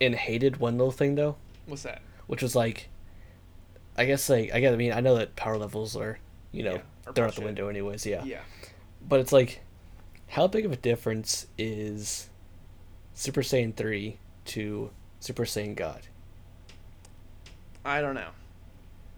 and 0.00 0.14
hated 0.14 0.56
one 0.58 0.78
little 0.78 0.92
thing 0.92 1.14
though. 1.14 1.36
What's 1.66 1.82
that? 1.84 2.02
which 2.26 2.42
was 2.42 2.54
like 2.54 2.88
I 3.98 4.04
guess 4.04 4.28
like 4.30 4.52
I 4.54 4.60
guess 4.60 4.72
I 4.72 4.76
mean 4.76 4.92
I 4.92 5.00
know 5.00 5.16
that 5.16 5.34
power 5.34 5.58
levels 5.58 5.96
are 5.96 6.18
you 6.52 6.62
know 6.62 6.74
Yeah, 6.74 7.12
they're 7.12 7.26
out 7.26 7.34
the 7.34 7.40
window 7.42 7.66
anyways 7.68 8.06
yeah. 8.06 8.22
Yeah. 8.24 8.40
but 9.06 9.18
it's 9.18 9.32
like 9.32 9.62
how 10.28 10.46
big 10.46 10.64
of 10.64 10.70
a 10.70 10.76
difference 10.76 11.48
is 11.58 12.28
Super 13.14 13.42
Saiyan 13.42 13.74
3 13.74 14.16
to 14.46 14.90
Super 15.18 15.44
Saiyan 15.44 15.74
God 15.74 16.02
I 17.84 18.00
don't 18.00 18.14
know. 18.14 18.30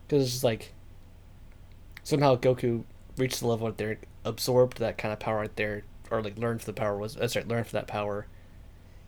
because 0.06 0.22
it's 0.22 0.32
just 0.32 0.44
like 0.44 0.72
somehow 2.02 2.36
Goku 2.36 2.84
reached 3.18 3.40
the 3.40 3.46
level 3.46 3.66
right 3.68 3.76
there 3.76 3.98
absorbed 4.24 4.78
that 4.78 4.96
kind 4.96 5.12
of 5.12 5.20
power 5.20 5.36
right 5.38 5.56
there 5.56 5.82
or 6.10 6.22
like 6.22 6.38
learned 6.38 6.60
for 6.60 6.66
the 6.66 6.72
power 6.72 6.96
was 6.96 7.16
uh, 7.16 7.20
that's 7.20 7.36
right 7.36 7.46
learned 7.46 7.66
for 7.66 7.72
that 7.72 7.86
power 7.86 8.26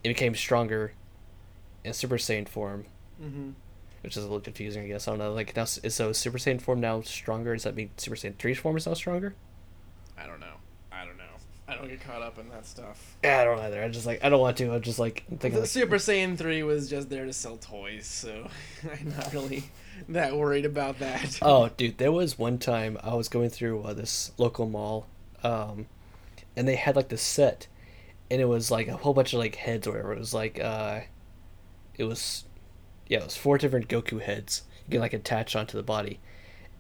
it 0.03 0.09
became 0.09 0.35
stronger 0.35 0.93
in 1.85 1.93
Super 1.93 2.17
Saiyan 2.17 2.49
form 2.49 2.87
Mm-hmm. 3.23 3.51
which 4.03 4.17
is 4.17 4.25
a 4.25 4.27
little 4.27 4.41
confusing, 4.41 4.83
I 4.85 4.89
guess. 4.89 5.07
I 5.07 5.13
don't 5.13 5.19
know. 5.21 5.33
Like 5.33 5.55
now, 5.55 5.63
is 5.63 5.95
so 5.95 6.13
Super 6.13 6.39
Saiyan 6.39 6.61
form 6.61 6.81
now 6.81 7.01
stronger? 7.03 7.55
Does 7.55 7.63
that 7.63 7.77
mean 7.77 7.91
Super 7.97 8.17
Saiyan 8.17 8.35
3's 8.35 8.59
form 8.59 8.77
is 8.77 8.87
now 8.87 8.95
stronger? 8.95 9.35
I 10.19 10.27
don't 10.27 10.41
know. 10.41 10.55
I 10.91 11.05
don't 11.05 11.17
know. 11.17 11.23
I 11.69 11.77
don't 11.77 11.89
get 11.89 12.01
caught 12.01 12.21
up 12.23 12.39
in 12.39 12.49
that 12.51 12.67
stuff. 12.67 13.17
Yeah, 13.23 13.41
I 13.41 13.45
don't 13.45 13.59
either. 13.61 13.83
I 13.83 13.89
just 13.89 14.05
like 14.05 14.23
I 14.25 14.29
don't 14.29 14.41
want 14.41 14.57
to. 14.59 14.73
I'm 14.75 14.83
just 14.83 14.99
like 14.99 15.25
I'm 15.31 15.39
thinking. 15.39 15.61
The 15.61 15.67
Super 15.67 15.97
Saiyan 15.97 16.37
3 16.37 16.63
was 16.65 16.91
just 16.91 17.09
there 17.09 17.25
to 17.25 17.33
sell 17.33 17.57
toys, 17.57 18.05
so 18.07 18.49
I'm 18.93 19.11
not 19.17 19.33
really 19.33 19.65
that 20.09 20.37
worried 20.37 20.65
about 20.67 20.99
that. 20.99 21.39
oh, 21.41 21.69
dude, 21.77 21.99
there 21.99 22.13
was 22.13 22.37
one 22.39 22.59
time 22.59 22.99
I 23.03 23.15
was 23.15 23.29
going 23.29 23.49
through 23.51 23.83
uh, 23.83 23.95
this 23.95 24.33
local 24.39 24.69
mall, 24.69 25.07
um, 25.45 25.87
and 26.57 26.67
they 26.69 26.75
had 26.77 26.97
like 26.97 27.09
this 27.09 27.23
set, 27.23 27.69
and 28.31 28.41
it 28.41 28.47
was 28.47 28.71
like 28.73 28.89
a 28.89 28.97
whole 28.97 29.15
bunch 29.15 29.33
of 29.33 29.39
like 29.39 29.55
heads 29.55 29.87
or 29.87 29.93
whatever. 29.93 30.13
It 30.13 30.19
was 30.19 30.35
like 30.35 30.61
uh, 30.61 31.01
it 31.97 32.05
was, 32.05 32.45
yeah, 33.09 33.19
it 33.19 33.25
was 33.25 33.37
four 33.37 33.59
different 33.59 33.89
Goku 33.89 34.21
heads 34.21 34.63
you 34.87 34.93
can 34.93 35.01
like 35.01 35.13
attach 35.13 35.57
onto 35.57 35.77
the 35.77 35.83
body, 35.83 36.21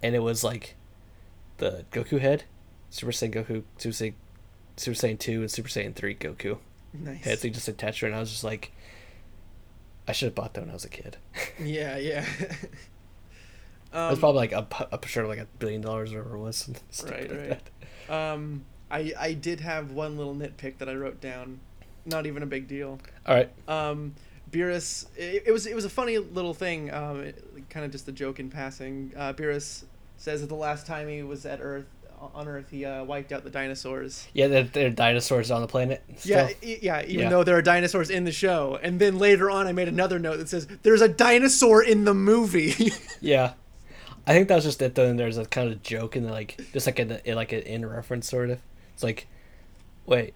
and 0.02 0.14
it 0.14 0.20
was 0.20 0.44
like 0.44 0.76
the 1.58 1.84
Goku 1.90 2.20
head, 2.20 2.44
Super 2.90 3.12
Saiyan 3.12 3.32
Goku, 3.32 3.62
Super 3.78 3.94
Saiyan, 3.94 4.14
Super 4.76 4.96
Saiyan 4.96 5.18
two, 5.18 5.40
and 5.40 5.50
Super 5.50 5.68
Saiyan 5.68 5.94
three 5.94 6.14
Goku 6.14 6.58
Nice. 6.92 7.24
heads. 7.24 7.42
They 7.42 7.50
just 7.50 7.68
attached 7.68 8.00
her, 8.00 8.06
and 8.06 8.14
I 8.16 8.20
was 8.20 8.30
just 8.30 8.44
like, 8.44 8.72
I 10.06 10.12
should 10.12 10.26
have 10.26 10.34
bought 10.34 10.54
that 10.54 10.60
when 10.60 10.70
I 10.70 10.74
was 10.74 10.84
a 10.84 10.90
kid. 10.90 11.16
Yeah, 11.58 11.96
yeah. 11.96 12.26
it 12.40 12.70
um, 13.92 14.10
was 14.10 14.18
probably 14.18 14.48
like 14.48 14.52
a, 14.52 14.66
a 14.92 15.06
sure 15.06 15.26
like 15.26 15.38
a 15.38 15.46
billion 15.58 15.80
dollars 15.80 16.12
or 16.12 16.18
whatever 16.18 16.36
it 16.36 16.40
was. 16.40 16.68
Right, 17.04 17.30
like 17.30 17.60
right. 18.10 18.32
Um, 18.32 18.64
I 18.90 19.12
I 19.18 19.32
did 19.32 19.60
have 19.60 19.92
one 19.92 20.18
little 20.18 20.34
nitpick 20.34 20.78
that 20.78 20.88
I 20.88 20.94
wrote 20.94 21.20
down. 21.20 21.60
Not 22.04 22.26
even 22.26 22.42
a 22.42 22.46
big 22.46 22.68
deal. 22.68 22.98
All 23.24 23.34
right. 23.34 23.50
Um, 23.66 24.14
Beerus, 24.54 25.06
it, 25.16 25.44
it 25.46 25.52
was 25.52 25.66
it 25.66 25.74
was 25.74 25.84
a 25.84 25.90
funny 25.90 26.18
little 26.18 26.54
thing. 26.54 26.92
Um, 26.92 27.32
kind 27.70 27.84
of 27.84 27.90
just 27.92 28.06
a 28.08 28.12
joke 28.12 28.38
in 28.38 28.50
passing. 28.50 29.12
Uh, 29.16 29.32
Beerus 29.32 29.84
says 30.16 30.40
that 30.42 30.46
the 30.46 30.54
last 30.54 30.86
time 30.86 31.08
he 31.08 31.22
was 31.22 31.44
at 31.44 31.60
Earth 31.60 31.86
on 32.34 32.46
Earth, 32.48 32.70
he 32.70 32.84
uh, 32.84 33.04
wiped 33.04 33.32
out 33.32 33.44
the 33.44 33.50
dinosaurs. 33.50 34.26
Yeah, 34.32 34.46
there, 34.46 34.62
there 34.62 34.86
are 34.86 34.90
dinosaurs 34.90 35.50
on 35.50 35.60
the 35.60 35.66
planet. 35.66 36.02
Yeah, 36.22 36.46
still. 36.48 36.68
e- 36.70 36.78
yeah. 36.80 37.02
Even 37.02 37.24
Yeah. 37.24 37.28
though 37.30 37.44
there 37.44 37.56
are 37.56 37.62
dinosaurs 37.62 38.08
in 38.10 38.24
the 38.24 38.32
show, 38.32 38.78
and 38.82 38.98
then 39.00 39.18
later 39.18 39.50
on, 39.50 39.66
I 39.66 39.72
made 39.72 39.88
another 39.88 40.18
note 40.18 40.36
that 40.38 40.48
says 40.48 40.66
there's 40.82 41.02
a 41.02 41.08
dinosaur 41.08 41.82
in 41.82 42.04
the 42.04 42.14
movie. 42.14 42.92
Yeah, 43.20 43.54
I 44.26 44.34
think 44.34 44.48
that 44.48 44.54
was 44.56 44.64
just 44.64 44.80
it. 44.82 44.94
Though, 44.94 45.06
and 45.08 45.18
there's 45.18 45.38
a 45.38 45.46
kind 45.46 45.72
of 45.72 45.82
joke 45.82 46.14
and 46.14 46.30
like 46.30 46.60
just 46.74 46.86
like 46.86 46.98
a 47.00 47.20
like 47.34 47.52
an 47.52 47.60
in 47.62 47.84
reference 47.86 48.28
sort 48.28 48.50
of. 48.50 48.60
It's 48.92 49.02
like, 49.02 49.26
wait, 50.06 50.34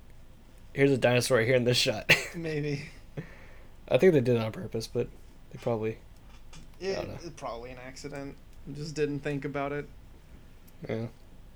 here's 0.72 0.90
a 0.90 0.96
dinosaur 0.98 1.36
right 1.38 1.46
here 1.46 1.54
in 1.56 1.64
this 1.64 1.76
shot. 1.76 2.10
Maybe. 2.34 2.86
I 3.90 3.98
think 3.98 4.12
they 4.12 4.20
did 4.20 4.36
it 4.36 4.42
on 4.42 4.52
purpose, 4.52 4.86
but 4.86 5.08
they 5.52 5.58
probably 5.60 5.98
It, 6.80 7.08
know. 7.08 7.14
it's 7.14 7.30
probably 7.36 7.70
an 7.70 7.78
accident. 7.86 8.34
Just 8.74 8.94
didn't 8.94 9.20
think 9.20 9.44
about 9.44 9.72
it. 9.72 9.88
yeah. 10.88 11.06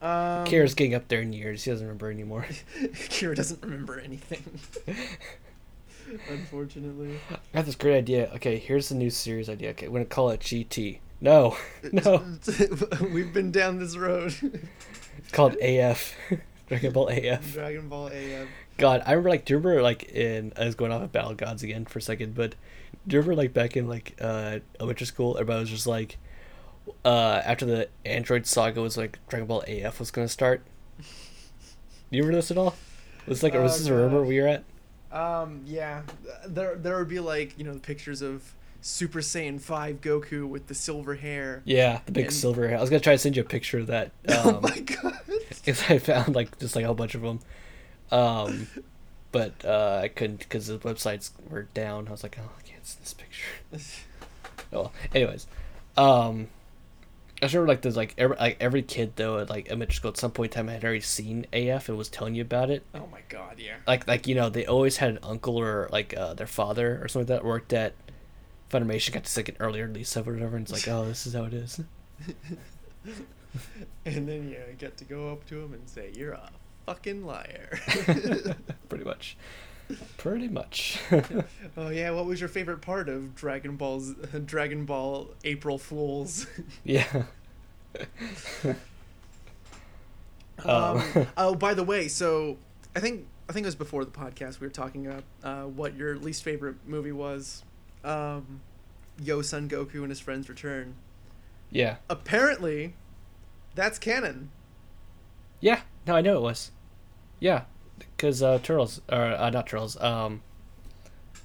Um, 0.00 0.44
Kira's 0.46 0.74
getting 0.74 0.94
up 0.96 1.06
there 1.08 1.20
in 1.20 1.32
years. 1.32 1.62
He 1.62 1.70
doesn't 1.70 1.86
remember 1.86 2.10
anymore. 2.10 2.44
Kira 2.80 3.36
doesn't 3.36 3.62
remember 3.62 4.00
anything. 4.00 4.42
Unfortunately. 6.28 7.18
I 7.30 7.36
got 7.58 7.66
this 7.66 7.76
great 7.76 7.96
idea. 7.96 8.30
Okay, 8.34 8.58
here's 8.58 8.88
the 8.88 8.94
new 8.96 9.10
series 9.10 9.48
idea. 9.48 9.70
Okay, 9.70 9.86
we're 9.88 10.00
gonna 10.00 10.06
call 10.06 10.30
it 10.30 10.40
GT. 10.40 10.98
No, 11.20 11.56
no, 11.92 12.24
We've 13.12 13.32
been 13.32 13.52
down 13.52 13.78
this 13.78 13.96
road. 13.96 14.34
it's 15.18 15.30
called 15.30 15.54
AF. 15.62 16.16
Dragon 16.68 16.92
Ball 16.92 17.08
AF. 17.08 17.52
Dragon 17.52 17.88
Ball 17.88 18.08
AF. 18.08 18.48
God, 18.82 19.02
I 19.06 19.12
remember 19.12 19.30
like, 19.30 19.44
do 19.44 19.54
you 19.54 19.58
remember 19.58 19.80
like 19.82 20.04
in 20.10 20.52
I 20.56 20.64
was 20.66 20.74
going 20.74 20.92
off 20.92 21.02
of 21.02 21.12
Battle 21.12 21.34
Gods 21.34 21.62
again 21.62 21.84
for 21.86 21.98
a 21.98 22.02
second, 22.02 22.34
but 22.34 22.54
do 23.06 23.14
you 23.16 23.20
remember 23.20 23.40
like 23.42 23.52
back 23.54 23.76
in 23.76 23.86
like 23.88 24.16
uh 24.20 24.58
elementary 24.80 25.06
school, 25.06 25.36
everybody 25.36 25.60
was 25.60 25.70
just 25.70 25.86
like, 25.86 26.18
uh 27.04 27.40
after 27.44 27.64
the 27.64 27.88
Android 28.04 28.46
saga 28.46 28.80
was 28.80 28.96
like 28.96 29.18
Dragon 29.28 29.46
Ball 29.46 29.62
AF 29.68 29.98
was 30.00 30.10
gonna 30.10 30.28
start. 30.28 30.62
Do 30.98 31.04
you 32.10 32.22
remember 32.22 32.36
this 32.38 32.50
at 32.50 32.58
all? 32.58 32.74
Was 33.26 33.42
like, 33.42 33.54
or 33.54 33.62
was 33.62 33.74
Oh, 33.74 33.78
this 33.78 33.86
a 33.86 33.94
rumor 33.94 34.22
we 34.24 34.40
were 34.40 34.48
at? 34.48 34.64
Um, 35.12 35.62
yeah. 35.64 36.02
There 36.46 36.74
there 36.74 36.98
would 36.98 37.08
be 37.08 37.20
like, 37.20 37.56
you 37.58 37.64
know, 37.64 37.74
the 37.74 37.80
pictures 37.80 38.20
of 38.22 38.54
Super 38.80 39.20
Saiyan 39.20 39.60
5 39.60 40.00
Goku 40.00 40.46
with 40.48 40.66
the 40.66 40.74
silver 40.74 41.14
hair. 41.14 41.62
Yeah, 41.64 42.00
the 42.06 42.12
big 42.12 42.24
And- 42.26 42.34
silver 42.34 42.66
hair. 42.68 42.78
I 42.78 42.80
was 42.80 42.90
gonna 42.90 43.00
try 43.00 43.12
to 43.14 43.18
send 43.18 43.36
you 43.36 43.42
a 43.42 43.46
picture 43.46 43.78
of 43.78 43.86
that. 43.86 44.10
oh 44.28 44.56
Um, 44.56 44.62
my 44.62 44.78
god. 44.80 45.18
because 45.48 45.82
I 45.88 45.98
found 45.98 46.34
like 46.34 46.58
just 46.58 46.74
like 46.74 46.82
a 46.82 46.86
whole 46.86 46.96
bunch 46.96 47.14
of 47.14 47.20
them, 47.22 47.38
um, 48.12 48.68
but 49.32 49.64
uh, 49.64 50.00
I 50.02 50.08
couldn't 50.08 50.40
because 50.40 50.68
the 50.68 50.78
websites 50.78 51.30
were 51.48 51.62
down. 51.74 52.06
I 52.08 52.12
was 52.12 52.22
like, 52.22 52.36
oh, 52.38 52.50
I 52.58 52.62
can't 52.62 52.86
see 52.86 52.98
this 53.00 53.14
picture. 53.14 53.46
Oh, 54.74 54.84
well, 54.84 54.92
anyways, 55.14 55.46
um, 55.98 56.48
I 57.42 57.46
remember 57.46 57.68
like 57.68 57.82
there's 57.82 57.96
like 57.96 58.14
every 58.16 58.36
like 58.36 58.56
every 58.58 58.82
kid 58.82 59.12
though 59.16 59.40
at 59.40 59.50
like 59.50 59.66
elementary 59.66 59.96
school 59.96 60.10
at 60.10 60.16
some 60.16 60.30
point 60.30 60.52
in 60.52 60.56
time 60.56 60.68
had 60.68 60.82
already 60.82 61.00
seen 61.00 61.44
AF 61.52 61.90
and 61.90 61.98
was 61.98 62.08
telling 62.08 62.34
you 62.34 62.42
about 62.42 62.70
it. 62.70 62.82
Oh 62.94 63.06
my 63.12 63.20
god, 63.28 63.56
yeah. 63.58 63.76
Like 63.86 64.06
like 64.06 64.26
you 64.26 64.34
know 64.34 64.48
they 64.48 64.64
always 64.64 64.96
had 64.96 65.10
an 65.10 65.18
uncle 65.22 65.58
or 65.58 65.88
like 65.92 66.16
uh, 66.16 66.32
their 66.32 66.46
father 66.46 67.00
or 67.02 67.08
something 67.08 67.34
like 67.34 67.42
that 67.42 67.46
worked 67.46 67.72
at 67.74 67.94
Funimation, 68.70 69.12
got 69.12 69.24
to 69.24 69.38
like 69.38 69.50
an 69.50 69.56
earlier 69.60 69.86
release 69.86 70.16
of 70.16 70.26
it 70.26 70.30
or 70.30 70.34
whatever, 70.34 70.56
and 70.56 70.64
it's 70.64 70.72
like 70.72 70.88
oh 70.88 71.04
this 71.04 71.26
is 71.26 71.34
how 71.34 71.44
it 71.44 71.52
is. 71.52 71.80
And 74.06 74.26
then 74.28 74.48
you 74.48 74.56
get 74.78 74.96
to 74.96 75.04
go 75.04 75.30
up 75.30 75.46
to 75.48 75.60
him 75.60 75.74
and 75.74 75.88
say, 75.88 76.10
"You're 76.14 76.32
a 76.32 76.50
fucking 76.86 77.24
liar." 77.26 77.78
Pretty 78.88 79.04
much. 79.04 79.36
Pretty 80.16 80.48
much. 80.48 80.98
oh 81.76 81.88
yeah, 81.90 82.10
what 82.10 82.24
was 82.26 82.40
your 82.40 82.48
favorite 82.48 82.80
part 82.80 83.08
of 83.08 83.34
Dragon 83.34 83.76
Ball's 83.76 84.14
Dragon 84.46 84.84
Ball 84.86 85.28
April 85.44 85.76
Fools? 85.78 86.46
yeah. 86.84 87.24
Um, 90.64 90.98
Um. 91.14 91.26
oh, 91.36 91.54
by 91.54 91.74
the 91.74 91.82
way, 91.82 92.08
so 92.08 92.56
I 92.94 93.00
think 93.00 93.26
I 93.48 93.52
think 93.52 93.64
it 93.64 93.68
was 93.68 93.74
before 93.74 94.04
the 94.04 94.10
podcast 94.10 94.60
we 94.60 94.66
were 94.66 94.72
talking 94.72 95.06
about 95.06 95.24
uh, 95.42 95.64
what 95.64 95.96
your 95.96 96.16
least 96.16 96.42
favorite 96.42 96.76
movie 96.86 97.12
was. 97.12 97.64
Um, 98.04 98.60
Yo 99.20 99.42
Son 99.42 99.68
Goku 99.68 99.96
and 99.96 100.08
his 100.08 100.20
friends 100.20 100.48
return. 100.48 100.94
Yeah. 101.70 101.96
Apparently, 102.08 102.94
that's 103.74 103.98
canon. 103.98 104.50
Yeah. 105.60 105.80
No, 106.06 106.16
I 106.16 106.20
know 106.20 106.36
it 106.36 106.42
was. 106.42 106.70
Yeah. 107.40 107.62
Because 107.98 108.42
uh, 108.42 108.58
Turtles, 108.62 109.00
or 109.10 109.22
uh, 109.22 109.50
not 109.50 109.66
Turtles, 109.66 110.00
um, 110.00 110.42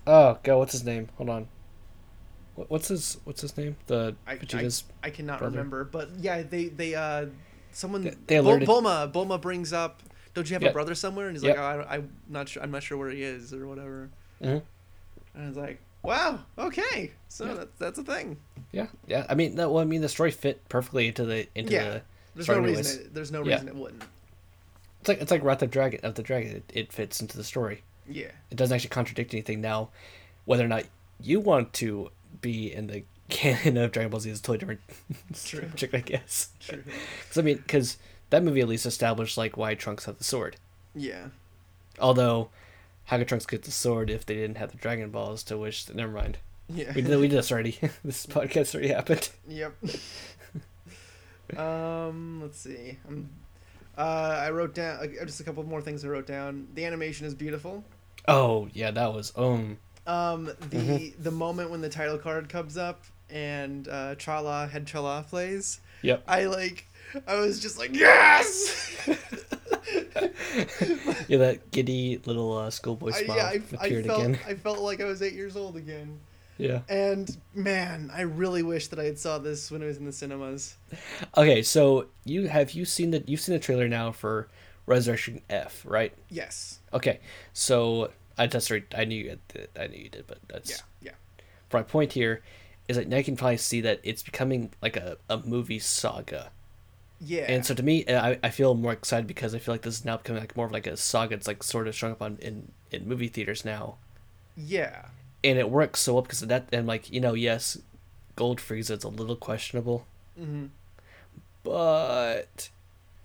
oh, 0.06 0.38
God, 0.44 0.58
what's 0.58 0.72
his 0.72 0.84
name? 0.84 1.10
Hold 1.18 1.30
on. 1.30 1.48
What's 2.56 2.88
his 2.88 3.18
What's 3.24 3.42
his 3.42 3.56
name? 3.56 3.76
The 3.86 4.16
I, 4.26 4.32
I, 4.32 4.38
Vegeta's. 4.38 4.84
I 5.04 5.12
cannot 5.12 5.38
brother. 5.40 5.58
remember, 5.58 5.84
but 5.84 6.10
yeah, 6.20 6.42
they 6.42 6.66
they 6.70 6.96
uh 6.96 7.28
someone 7.72 8.02
They- 8.02 8.16
they 8.26 8.36
Bulma 8.38 9.12
Bulma 9.12 9.40
brings 9.40 9.72
up. 9.74 10.02
Don't 10.34 10.50
you 10.50 10.56
have 10.56 10.64
Yeah. 10.64 10.70
a 10.70 10.74
brother 10.74 10.96
somewhere? 10.96 11.28
And 11.28 11.36
he's 11.38 11.44
Yep. 11.44 11.56
like, 11.56 11.64
oh, 11.64 11.86
I, 11.88 11.96
I'm 11.98 12.10
not 12.28 12.50
sure. 12.50 12.64
I'm 12.64 12.72
not 12.72 12.82
sure 12.82 12.98
where 12.98 13.12
he 13.12 13.22
is 13.22 13.54
or 13.54 13.68
whatever. 13.68 14.10
Mhm. 14.42 14.64
And 15.36 15.44
I 15.46 15.48
was 15.50 15.58
like, 15.58 15.80
wow, 16.02 16.40
okay, 16.58 17.12
so 17.28 17.46
Yeah. 17.46 17.54
that's 17.54 17.78
that's 17.78 18.00
a 18.00 18.04
thing. 18.04 18.38
Yeah. 18.72 18.88
Yeah. 19.06 19.28
I 19.30 19.36
mean, 19.36 19.56
that. 19.58 19.70
Well, 19.70 19.84
I 19.84 19.86
mean, 19.86 20.02
the 20.02 20.10
story 20.10 20.32
fit 20.32 20.68
perfectly 20.68 21.08
into 21.10 21.26
the 21.26 21.48
into 21.54 21.74
Yeah. 21.74 21.84
the. 21.90 22.02
There's 22.34 22.48
no 22.48 22.58
reason. 22.60 23.02
It, 23.06 23.14
there's 23.14 23.32
no 23.32 23.44
Yeah. 23.46 23.54
reason 23.54 23.68
it 23.68 23.76
wouldn't. 23.76 24.04
It's 25.00 25.10
like 25.10 25.22
it's 25.22 25.32
like 25.32 25.44
Wrath 25.44 25.62
of 25.62 25.72
Dragon 25.72 26.00
of 26.04 26.16
the 26.16 26.24
Dragon. 26.24 26.58
It, 26.58 26.72
it 26.74 26.94
fits 26.94 27.22
into 27.22 27.38
the 27.38 27.44
story. 27.44 27.84
Yeah. 28.10 28.32
It 28.50 28.56
doesn't 28.56 28.74
actually 28.76 28.90
contradict 28.90 29.34
anything 29.34 29.62
now. 29.62 29.90
Whether 30.46 30.64
or 30.66 30.70
not 30.70 30.86
you 31.22 31.40
want 31.40 31.74
to 31.74 32.10
be 32.42 32.74
in 32.74 32.88
the 32.88 33.04
canon 33.30 33.78
of 33.78 33.92
Dragon 33.92 34.10
Ball 34.10 34.20
Z 34.22 34.30
is 34.30 34.40
a 34.40 34.44
totally 34.44 34.58
different 34.60 34.82
True. 35.46 35.62
subject, 35.62 35.94
I 35.94 36.00
guess. 36.00 36.50
True. 36.60 36.84
Because 37.24 37.38
I 37.38 37.42
mean, 37.42 37.58
because 37.58 37.98
that 38.30 38.44
movie 38.44 38.62
at 38.62 38.68
least 38.68 38.86
established 38.86 39.38
like 39.38 39.58
why 39.58 39.76
Trunks 39.76 40.06
had 40.06 40.18
the 40.18 40.24
sword. 40.24 40.56
Yeah. 40.96 41.28
Although, 42.00 42.50
how 43.06 43.18
could 43.18 43.28
Trunks 43.28 43.46
get 43.46 43.64
the 43.64 43.72
sword 43.72 44.10
if 44.10 44.26
they 44.26 44.36
didn't 44.36 44.58
have 44.58 44.72
the 44.72 44.78
Dragon 44.78 45.10
Balls? 45.10 45.44
To 45.44 45.58
which, 45.58 45.94
never 45.94 46.12
mind. 46.12 46.38
Yeah. 46.70 46.92
We 46.94 47.02
did 47.02 47.18
we 47.20 47.28
did 47.28 47.38
this 47.38 47.52
already. 47.52 47.78
this 48.04 48.26
podcast 48.26 48.74
already 48.76 48.90
happened. 48.90 49.30
Yep. 49.48 49.74
um, 51.58 52.42
let's 52.42 52.60
see. 52.60 52.98
Um, 53.08 53.30
uh, 53.98 54.40
I 54.46 54.52
wrote 54.52 54.76
down 54.76 55.00
uh, 55.00 55.26
just 55.26 55.40
a 55.40 55.44
couple 55.44 55.64
more 55.64 55.82
things. 55.82 56.06
I 56.06 56.08
wrote 56.10 56.28
down. 56.28 56.68
The 56.74 56.86
animation 56.86 57.26
is 57.26 57.34
beautiful. 57.34 57.84
Oh 58.28 58.68
yeah, 58.74 58.92
that 58.92 59.14
was 59.14 59.34
um. 59.36 59.78
Um, 60.06 60.46
the 60.46 60.78
Mm-hmm. 60.78 61.22
the 61.24 61.32
moment 61.32 61.70
when 61.70 61.82
the 61.82 61.90
title 61.90 62.18
card 62.18 62.48
comes 62.50 62.78
up 62.78 63.04
and 63.30 63.88
uh, 63.90 64.16
Cha-La 64.16 64.68
Head-Cha-La 64.68 65.24
plays, 65.24 65.82
Yep. 66.02 66.24
I 66.28 66.46
like. 66.46 66.88
I 67.28 67.36
was 67.40 67.60
just 67.60 67.78
like 67.78 67.96
yes. 67.96 68.96
Yeah, 71.28 71.38
that 71.40 71.72
giddy 71.72 72.22
little 72.26 72.58
uh, 72.58 72.70
schoolboy 72.70 73.10
I, 73.10 73.24
smile 73.24 73.38
yeah, 73.38 73.44
I, 73.44 73.62
I 73.82 73.86
appeared 73.86 74.06
felt 74.06 74.20
again. 74.22 74.40
I 74.48 74.54
felt 74.54 74.80
like 74.80 75.02
I 75.02 75.06
was 75.06 75.22
eight 75.22 75.34
years 75.34 75.56
old 75.58 75.76
again. 75.76 76.20
Yeah. 76.58 76.82
And 76.90 77.36
man, 77.54 78.10
I 78.14 78.22
really 78.22 78.64
wish 78.64 78.88
that 78.88 79.00
I 79.00 79.04
had 79.04 79.20
saw 79.20 79.38
this 79.38 79.70
when 79.72 79.82
it 79.82 79.86
was 79.86 79.98
in 79.98 80.06
the 80.06 80.12
cinemas. 80.12 80.76
Okay, 81.36 81.62
so 81.62 82.08
you 82.26 82.48
have 82.48 82.72
you 82.72 82.86
seen 82.86 83.12
the 83.12 83.24
you've 83.28 83.42
seen 83.42 83.54
the 83.54 83.60
trailer 83.60 83.88
now 83.88 84.12
for 84.12 84.48
Resurrection 84.86 85.42
F, 85.50 85.84
right? 85.86 86.14
Yes. 86.30 86.80
Okay, 86.94 87.20
so 87.54 88.12
I 88.38 88.48
just 88.48 88.72
I 88.96 89.06
knew 89.06 89.24
you 89.24 89.40
did, 89.50 89.70
I 89.80 89.88
knew 89.88 89.98
you 90.00 90.10
did, 90.10 90.26
but 90.28 90.40
that's 90.48 90.70
Yeah. 90.70 90.78
Yeah. 91.02 91.12
my 91.72 91.84
point 91.84 92.14
here 92.14 92.42
is 92.88 92.96
that 92.98 93.08
now 93.08 93.18
you 93.18 93.24
can 93.24 93.36
probably 93.36 93.58
see 93.58 93.82
that 93.82 94.00
it's 94.04 94.24
becoming 94.24 94.72
like 94.82 94.96
a, 94.96 95.18
a 95.30 95.38
movie 95.40 95.80
saga. 95.80 96.52
Yeah. 97.20 97.46
And 97.48 97.66
so 97.66 97.74
to 97.74 97.84
me, 97.84 98.06
I, 98.08 98.40
I 98.44 98.50
feel 98.50 98.76
more 98.76 98.94
excited 98.94 99.28
because 99.28 99.54
I 99.56 99.60
feel 99.60 99.74
like 99.74 99.82
this 99.82 100.00
is 100.00 100.06
now 100.06 100.18
becoming 100.18 100.42
like 100.42 100.56
more 100.56 100.68
of 100.68 100.72
like 100.72 100.88
a 100.88 100.96
saga. 100.98 101.36
It's 101.36 101.48
like 101.48 101.64
sort 101.64 101.88
of 101.88 101.96
showing 101.96 102.14
up 102.14 102.22
on 102.22 102.38
in, 102.42 102.72
in 102.92 103.08
movie 103.08 103.28
theaters 103.28 103.66
now, 103.66 103.98
yeah. 104.56 105.06
And 105.44 105.58
it 105.58 105.70
works 105.70 106.02
so 106.02 106.14
well 106.14 106.22
because 106.24 106.42
of 106.42 106.50
that. 106.50 106.68
And 106.72 106.88
like 106.88 107.12
you 107.12 107.20
know, 107.20 107.34
yes, 107.34 107.78
Gold 108.36 108.60
Frieza 108.60 108.98
is 108.98 109.04
a 109.04 109.10
little 109.10 109.36
questionable, 109.36 110.06
hmm 110.38 110.68
but 111.64 112.70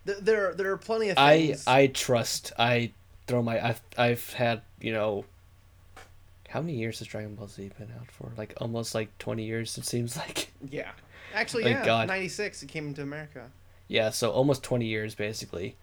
Th- 0.07 0.19
there 0.19 0.51
are 0.51 0.55
there 0.55 0.71
are 0.73 0.77
plenty 0.77 1.11
of 1.11 1.19
I 1.19 1.47
things. 1.49 1.65
I 1.67 1.87
trust 1.87 2.53
I 2.59 2.93
throw 3.27 3.43
my 3.43 3.65
I've 3.65 3.81
I've 3.97 4.33
had 4.35 4.63
you 4.81 4.93
know. 4.93 5.25
How 6.49 6.61
many 6.61 6.75
years 6.75 6.99
has 6.99 7.09
Dragon 7.09 7.35
Ball 7.35 7.49
Z 7.49 7.71
been 7.79 7.91
out 7.99 8.11
for? 8.11 8.31
Like 8.37 8.53
almost 8.61 8.95
like 8.95 9.17
twenty 9.19 9.45
years. 9.45 9.79
It 9.79 9.87
seems 9.87 10.17
like. 10.17 10.53
Yeah. 10.69 10.91
Actually, 11.35 11.63
Thank 11.63 11.79
yeah. 11.79 11.85
God. 11.87 12.09
96, 12.09 12.63
it 12.63 12.67
came 12.69 12.89
into 12.89 13.01
America. 13.01 13.51
Yeah, 13.89 14.11
so 14.11 14.31
almost 14.31 14.63
20 14.63 14.85
years 14.85 15.15
basically. 15.15 15.77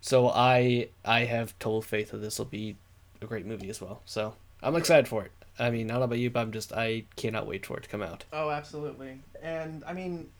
So 0.00 0.28
I 0.28 0.88
I 1.04 1.20
have 1.26 1.56
total 1.60 1.80
faith 1.82 2.10
that 2.10 2.18
this 2.18 2.38
will 2.38 2.46
be 2.46 2.76
a 3.22 3.26
great 3.26 3.46
movie 3.46 3.68
as 3.70 3.80
well. 3.80 4.02
So 4.04 4.34
I'm 4.62 4.74
excited 4.74 5.06
for 5.06 5.24
it. 5.24 5.32
I 5.58 5.70
mean, 5.70 5.90
I 5.90 5.94
don't 5.94 6.00
know 6.00 6.04
about 6.04 6.18
you, 6.18 6.30
but 6.30 6.40
I'm 6.40 6.52
just 6.52 6.72
I 6.72 7.04
cannot 7.16 7.46
wait 7.46 7.64
for 7.66 7.76
it 7.76 7.84
to 7.84 7.88
come 7.88 8.02
out. 8.02 8.24
Oh, 8.32 8.50
absolutely. 8.50 9.20
And 9.42 9.84
I 9.86 9.92
mean, 9.92 10.30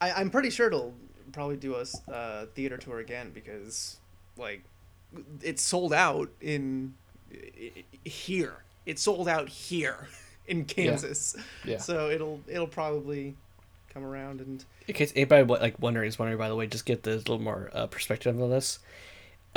I, 0.00 0.12
I'm 0.12 0.30
pretty 0.30 0.50
sure 0.50 0.66
it'll 0.66 0.94
probably 1.32 1.56
do 1.56 1.76
a 1.76 2.12
uh, 2.12 2.46
theater 2.54 2.76
tour 2.76 2.98
again 2.98 3.30
because, 3.32 3.98
like, 4.36 4.62
it's 5.42 5.62
sold 5.62 5.92
out 5.92 6.30
in 6.40 6.94
here. 8.04 8.64
It's 8.86 9.02
sold 9.02 9.28
out 9.28 9.48
here 9.48 10.08
in 10.46 10.64
Kansas. 10.64 11.36
Yeah. 11.64 11.78
So 11.78 12.10
it'll 12.10 12.40
it'll 12.46 12.66
probably 12.66 13.36
come 13.92 14.04
around 14.04 14.40
and 14.40 14.64
In 14.86 14.94
case 14.94 15.12
anybody 15.16 15.44
like 15.44 15.80
wondering 15.80 16.08
is 16.08 16.18
wondering 16.18 16.38
by 16.38 16.48
the 16.48 16.56
way, 16.56 16.66
just 16.66 16.84
get 16.84 17.02
the 17.02 17.16
little 17.16 17.38
more 17.38 17.70
uh, 17.72 17.86
perspective 17.86 18.40
on 18.40 18.50
this. 18.50 18.78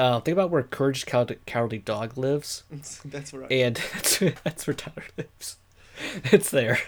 Uh, 0.02 0.20
think 0.20 0.34
about 0.34 0.50
where 0.50 0.64
Courage 0.64 1.06
Cow- 1.06 1.28
Cowardly 1.46 1.78
Dog 1.78 2.18
lives, 2.18 2.64
that's 3.06 3.34
right. 3.34 3.52
and 3.52 3.76
that's, 3.94 4.18
that's 4.44 4.66
where 4.66 4.74
Tyler 4.74 5.06
lives. 5.18 5.58
It's 6.32 6.50
there. 6.50 6.80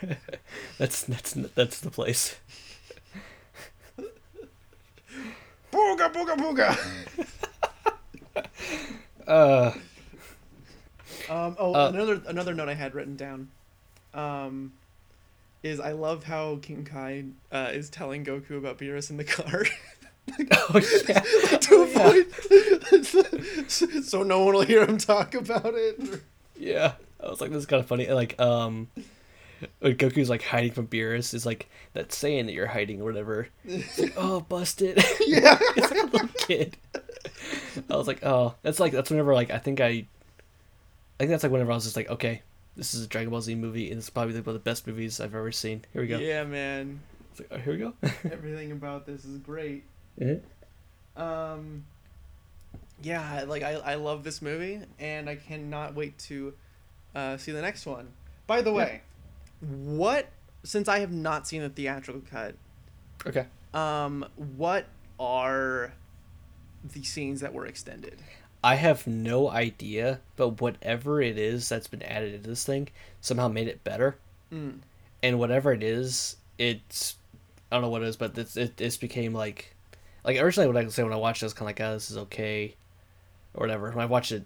That's 0.79 1.03
that's 1.03 1.33
that's 1.33 1.79
the 1.81 1.91
place. 1.91 2.35
Booga 5.71 6.11
booga 6.11 6.35
booga. 6.35 6.77
Uh, 9.27 9.71
Um, 11.29 11.55
oh, 11.59 11.73
Uh, 11.75 11.89
another 11.93 12.21
another 12.27 12.53
note 12.55 12.69
I 12.69 12.73
had 12.73 12.95
written 12.95 13.15
down, 13.15 13.49
um, 14.15 14.73
is 15.61 15.79
I 15.79 15.91
love 15.91 16.23
how 16.23 16.57
King 16.63 16.83
Kai 16.83 17.25
uh, 17.51 17.69
is 17.71 17.89
telling 17.91 18.25
Goku 18.25 18.57
about 18.57 18.79
Beerus 18.79 19.09
in 19.11 19.17
the 19.17 19.23
car. 19.23 19.63
Oh 20.51 20.81
yeah. 21.07 21.19
to 21.59 21.81
avoid, 21.83 22.27
so 24.05 24.23
no 24.23 24.43
one 24.43 24.55
will 24.55 24.61
hear 24.61 24.85
him 24.85 24.97
talk 24.97 25.33
about 25.35 25.73
it. 25.75 26.21
Yeah, 26.57 26.93
I 27.21 27.29
was 27.29 27.41
like, 27.41 27.51
this 27.51 27.59
is 27.59 27.65
kind 27.65 27.79
of 27.81 27.87
funny. 27.87 28.07
Like, 28.07 28.39
um, 28.39 28.87
when 29.79 29.95
Goku's 29.95 30.29
like 30.29 30.43
hiding 30.43 30.71
from 30.71 30.87
Beerus, 30.87 31.33
is 31.33 31.45
like 31.45 31.69
that 31.93 32.11
saying 32.11 32.45
that 32.47 32.53
you're 32.53 32.67
hiding 32.67 33.01
or 33.01 33.05
whatever. 33.05 33.47
Like, 33.65 34.13
oh, 34.17 34.41
busted. 34.41 34.97
Yeah. 35.25 35.57
it's 35.75 35.91
like 35.91 36.03
a 36.03 36.05
little 36.07 36.27
kid. 36.37 36.77
I 37.89 37.95
was 37.95 38.07
like, 38.07 38.23
oh, 38.23 38.55
that's 38.61 38.79
like 38.79 38.91
that's 38.91 39.09
whenever 39.09 39.33
like 39.33 39.51
I 39.51 39.57
think 39.57 39.81
I, 39.81 39.87
I 39.87 40.05
think 41.17 41.31
that's 41.31 41.43
like 41.43 41.51
whenever 41.51 41.71
I 41.71 41.75
was 41.75 41.83
just 41.83 41.95
like, 41.95 42.09
okay, 42.09 42.41
this 42.75 42.93
is 42.93 43.05
a 43.05 43.07
Dragon 43.07 43.29
Ball 43.29 43.41
Z 43.41 43.55
movie, 43.55 43.89
and 43.89 43.97
it's 43.97 44.09
probably 44.09 44.33
like 44.33 44.45
one 44.45 44.55
of 44.55 44.63
the 44.63 44.69
best 44.69 44.87
movies 44.87 45.19
I've 45.19 45.35
ever 45.35 45.51
seen. 45.51 45.85
Here 45.93 46.01
we 46.01 46.07
go. 46.07 46.17
Yeah, 46.17 46.43
man. 46.43 46.99
It's 47.31 47.39
like, 47.39 47.49
oh, 47.51 47.57
here 47.57 47.73
we 47.73 47.79
go. 47.79 47.93
Everything 48.31 48.71
about 48.71 49.05
this 49.05 49.25
is 49.25 49.37
great. 49.39 49.83
Mhm. 50.19 50.41
Um, 51.15 51.85
yeah, 53.01 53.43
like 53.47 53.63
I, 53.63 53.73
I 53.73 53.95
love 53.95 54.23
this 54.23 54.41
movie, 54.41 54.79
and 54.99 55.29
I 55.29 55.35
cannot 55.35 55.95
wait 55.95 56.17
to 56.19 56.53
uh, 57.15 57.37
see 57.37 57.51
the 57.51 57.61
next 57.61 57.85
one. 57.85 58.09
By 58.47 58.61
the 58.61 58.71
way, 58.71 59.01
what 59.61 60.29
since 60.63 60.87
I 60.87 60.99
have 60.99 61.11
not 61.11 61.47
seen 61.47 61.61
the 61.61 61.69
theatrical 61.69 62.21
cut, 62.29 62.55
Okay. 63.25 63.45
um, 63.73 64.25
what 64.57 64.85
are 65.19 65.93
the 66.93 67.03
scenes 67.03 67.41
that 67.41 67.53
were 67.53 67.65
extended? 67.65 68.19
I 68.63 68.75
have 68.75 69.05
no 69.07 69.49
idea, 69.49 70.21
but 70.37 70.61
whatever 70.61 71.21
it 71.21 71.37
is 71.37 71.67
that's 71.67 71.87
been 71.87 72.01
added 72.03 72.33
into 72.33 72.49
this 72.49 72.63
thing 72.63 72.87
somehow 73.21 73.47
made 73.49 73.67
it 73.67 73.83
better. 73.83 74.17
Mm. 74.51 74.79
and 75.23 75.39
whatever 75.39 75.73
it 75.73 75.81
is, 75.83 76.35
it's 76.59 77.15
I 77.71 77.75
don't 77.75 77.81
know 77.81 77.89
what 77.89 78.03
it 78.03 78.07
is, 78.07 78.15
but 78.17 78.37
it's 78.37 78.55
it 78.55 78.79
it's 78.79 78.97
became 78.97 79.33
like 79.33 79.72
like 80.23 80.37
originally 80.37 80.67
what 80.67 80.77
I 80.77 80.87
say 80.87 81.03
when 81.03 81.13
I 81.13 81.17
watched 81.17 81.41
it 81.41 81.45
I 81.45 81.47
was 81.47 81.53
kind 81.53 81.63
of 81.69 81.77
like 81.79 81.81
oh 81.81 81.93
this 81.93 82.11
is 82.11 82.17
okay 82.17 82.75
or 83.53 83.61
whatever. 83.61 83.89
When 83.89 83.99
I 84.03 84.05
watched 84.07 84.31
it 84.31 84.45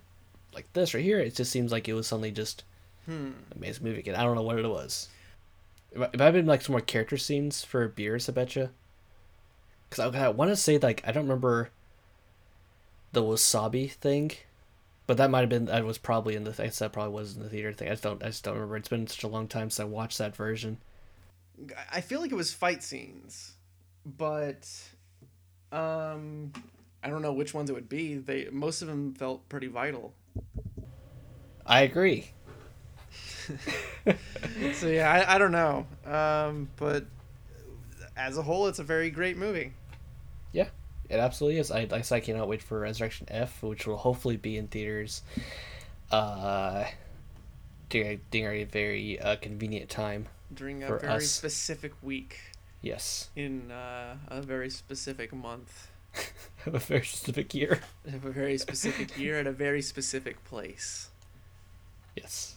like 0.53 0.71
this 0.73 0.93
right 0.93 1.03
here, 1.03 1.19
it 1.19 1.35
just 1.35 1.51
seems 1.51 1.71
like 1.71 1.87
it 1.87 1.93
was 1.93 2.07
suddenly 2.07 2.31
just 2.31 2.63
Hmm. 3.05 3.31
amazing 3.55 3.85
movie 3.85 3.99
again. 3.99 4.15
I 4.15 4.23
don't 4.23 4.35
know 4.35 4.41
what 4.41 4.59
it 4.59 4.67
was. 4.67 5.07
It 5.93 5.97
might 5.99 6.13
it 6.13 6.19
might 6.19 6.25
have 6.25 6.33
been 6.33 6.45
like 6.45 6.61
some 6.61 6.73
more 6.73 6.81
character 6.81 7.15
scenes 7.17 7.63
for 7.63 7.87
Beerus, 7.87 8.27
I 8.29 8.33
betcha. 8.33 8.71
Because 9.89 10.13
I, 10.13 10.25
I 10.25 10.29
want 10.29 10.51
to 10.51 10.57
say 10.57 10.77
like 10.77 11.01
I 11.07 11.11
don't 11.13 11.23
remember 11.23 11.69
the 13.13 13.23
wasabi 13.23 13.89
thing, 13.91 14.31
but 15.05 15.15
that 15.17 15.29
might 15.29 15.39
have 15.39 15.49
been 15.49 15.65
that 15.65 15.85
was 15.85 15.97
probably 15.97 16.35
in 16.35 16.43
the 16.43 16.51
I 16.51 16.65
guess 16.65 16.79
that 16.79 16.91
probably 16.91 17.13
was 17.13 17.37
in 17.37 17.43
the 17.43 17.49
theater 17.49 17.71
thing. 17.71 17.87
I 17.87 17.91
just 17.91 18.03
don't 18.03 18.21
I 18.21 18.27
just 18.27 18.43
don't 18.43 18.55
remember. 18.55 18.75
It's 18.75 18.89
been 18.89 19.07
such 19.07 19.23
a 19.23 19.27
long 19.29 19.47
time 19.47 19.69
since 19.69 19.79
I 19.79 19.85
watched 19.85 20.17
that 20.17 20.35
version. 20.35 20.77
I 21.91 22.01
feel 22.01 22.19
like 22.19 22.31
it 22.31 22.35
was 22.35 22.53
fight 22.53 22.83
scenes, 22.83 23.53
but 24.05 24.67
um, 25.71 26.51
I 27.03 27.09
don't 27.09 27.21
know 27.21 27.33
which 27.33 27.53
ones 27.53 27.69
it 27.69 27.73
would 27.73 27.89
be. 27.89 28.15
They 28.15 28.49
most 28.51 28.81
of 28.81 28.87
them 28.87 29.13
felt 29.13 29.47
pretty 29.49 29.67
vital. 29.67 30.13
I 31.65 31.81
agree. 31.81 32.31
So 34.73 34.87
yeah, 34.87 35.11
I, 35.11 35.35
I 35.35 35.37
don't 35.37 35.51
know. 35.51 35.85
Um, 36.05 36.69
but 36.77 37.05
as 38.15 38.37
a 38.37 38.41
whole, 38.41 38.67
it's 38.67 38.79
a 38.79 38.83
very 38.83 39.09
great 39.09 39.37
movie. 39.37 39.73
Yeah, 40.51 40.67
it 41.09 41.17
absolutely 41.17 41.59
is. 41.59 41.71
I 41.71 41.87
I 41.91 42.03
I 42.09 42.19
cannot 42.19 42.47
wait 42.47 42.61
for 42.61 42.79
Resurrection 42.79 43.27
F, 43.29 43.61
which 43.63 43.85
will 43.87 43.97
hopefully 43.97 44.37
be 44.37 44.57
in 44.57 44.67
theaters, 44.67 45.23
uh, 46.11 46.85
during 47.89 48.21
during 48.31 48.61
a 48.61 48.65
very 48.65 49.19
uh, 49.19 49.35
convenient 49.37 49.89
time. 49.89 50.27
During 50.53 50.83
a 50.83 50.87
very 50.97 51.15
us. 51.15 51.29
specific 51.29 51.93
week 52.01 52.39
Yes, 52.81 53.29
in 53.35 53.71
uh, 53.71 54.15
a 54.27 54.41
very 54.41 54.69
specific 54.69 55.33
month, 55.33 55.87
of 56.65 56.75
a 56.75 56.79
very 56.79 57.03
specific 57.05 57.53
year. 57.53 57.79
of 58.05 58.23
a 58.25 58.29
very 58.31 58.57
specific 58.57 59.17
year, 59.17 59.39
at 59.39 59.47
a 59.47 59.51
very 59.51 59.81
specific 59.81 60.43
place. 60.45 61.09
Yes. 62.15 62.55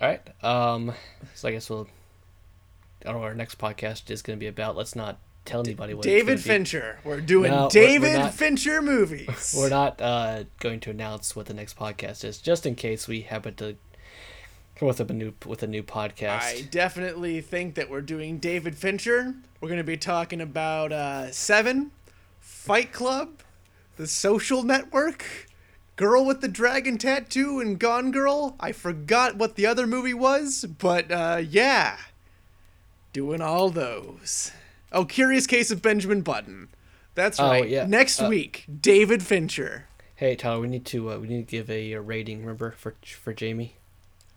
All 0.00 0.08
right. 0.08 0.44
Um. 0.44 0.92
So 1.34 1.48
I 1.48 1.52
guess 1.52 1.68
we'll. 1.70 1.88
I 3.02 3.06
don't 3.06 3.14
know 3.14 3.20
what 3.20 3.28
our 3.28 3.34
next 3.34 3.58
podcast 3.58 4.10
is 4.10 4.22
going 4.22 4.38
to 4.38 4.40
be 4.40 4.46
about. 4.46 4.76
Let's 4.76 4.96
not 4.96 5.18
tell 5.44 5.60
anybody 5.60 5.92
what. 5.94 6.04
David. 6.04 6.40
Fincher. 6.40 6.98
We're 7.04 7.20
doing 7.20 7.50
No, 7.50 7.56
we're- 7.56 7.64
we're 7.64 7.70
David 7.70 8.18
not- 8.18 8.34
Fincher 8.34 8.80
movies. 8.82 9.54
We're 9.58 9.68
not 9.68 10.00
uh, 10.00 10.44
going 10.60 10.80
to 10.80 10.90
announce 10.90 11.36
what 11.36 11.46
the 11.46 11.54
next 11.54 11.76
podcast 11.78 12.24
is, 12.24 12.38
just 12.38 12.64
in 12.66 12.74
case 12.74 13.06
we 13.06 13.22
happen 13.22 13.54
to 13.56 13.76
come 14.82 14.88
with 14.88 15.00
a 15.00 15.14
new 15.14 15.32
with 15.46 15.62
a 15.62 15.66
new 15.66 15.82
podcast. 15.82 16.40
I 16.42 16.62
definitely 16.70 17.40
think 17.40 17.76
that 17.76 17.88
we're 17.88 18.00
doing 18.00 18.38
David 18.38 18.76
Fincher. 18.76 19.34
We're 19.60 19.68
going 19.68 19.78
to 19.78 19.84
be 19.84 19.96
talking 19.96 20.40
about 20.40 20.92
uh, 20.92 21.30
Seven, 21.30 21.92
Fight 22.40 22.92
Club, 22.92 23.42
The 23.96 24.08
Social 24.08 24.64
Network, 24.64 25.24
Girl 25.94 26.24
with 26.24 26.40
the 26.40 26.48
Dragon 26.48 26.98
Tattoo, 26.98 27.60
and 27.60 27.78
Gone 27.78 28.10
Girl. 28.10 28.56
I 28.58 28.72
forgot 28.72 29.36
what 29.36 29.54
the 29.54 29.66
other 29.66 29.86
movie 29.86 30.14
was, 30.14 30.64
but 30.78 31.12
uh, 31.12 31.42
yeah, 31.48 31.96
doing 33.12 33.40
all 33.40 33.70
those. 33.70 34.50
Oh, 34.90 35.04
Curious 35.04 35.46
Case 35.46 35.70
of 35.70 35.80
Benjamin 35.80 36.22
Button. 36.22 36.68
That's 37.14 37.38
Oh, 37.38 37.48
right. 37.50 37.68
yeah. 37.68 37.86
Next 37.86 38.20
Uh, 38.20 38.28
week, 38.28 38.64
David 38.80 39.22
Fincher. 39.22 39.86
Hey 40.16 40.34
Tyler, 40.36 40.60
we 40.60 40.68
need 40.68 40.84
to 40.86 41.10
uh, 41.12 41.18
we 41.18 41.26
need 41.28 41.46
to 41.48 41.50
give 41.50 41.70
a, 41.70 41.92
a 41.92 42.00
rating. 42.00 42.40
Remember 42.40 42.72
for 42.72 42.94
for 43.04 43.32
Jamie. 43.32 43.76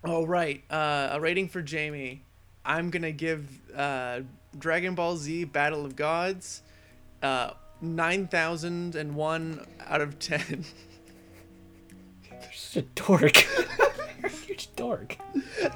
Oh 0.06 0.26
right, 0.26 0.64
uh, 0.70 1.10
a 1.12 1.20
rating 1.20 1.48
for 1.50 1.62
Jamie. 1.62 2.24
I'm 2.64 2.90
gonna 2.90 3.12
give 3.12 3.48
uh, 3.76 4.22
Dragon 4.58 4.96
Ball 4.96 5.18
Z 5.18 5.46
Battle 5.46 5.86
of 5.86 5.96
Gods 5.96 6.62
uh, 7.24 7.52
nine 7.82 8.28
thousand 8.28 8.96
and 8.96 9.16
one 9.16 9.66
out 9.88 10.02
of 10.02 10.20
ten. 10.20 10.64
You're 12.30 12.40
Such 12.54 12.84
a 12.84 12.88
dork. 12.96 13.46
You're 14.20 14.26
a 14.26 14.30
huge 14.30 14.70
dork. 14.76 15.18